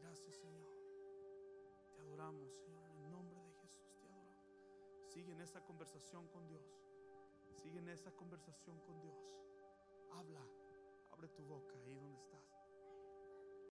Gracias 0.00 0.34
Señor. 0.38 0.66
Te 1.94 2.00
adoramos 2.00 2.52
Señor, 2.64 2.90
en 2.90 3.04
el 3.04 3.10
nombre 3.12 3.40
de 3.40 3.52
Jesús 3.62 3.94
te 3.94 4.00
adoramos. 4.00 4.42
Sigue 5.06 5.30
en 5.30 5.40
esa 5.40 5.64
conversación 5.64 6.26
con 6.30 6.48
Dios. 6.48 6.66
Sigue 7.54 7.78
en 7.78 7.90
esa 7.90 8.10
conversación 8.10 8.80
con 8.80 9.00
Dios. 9.02 9.24
Habla, 10.10 10.44
abre 11.12 11.28
tu 11.28 11.44
boca 11.44 11.78
ahí 11.84 11.94
donde 11.94 12.18
estás. 12.18 12.59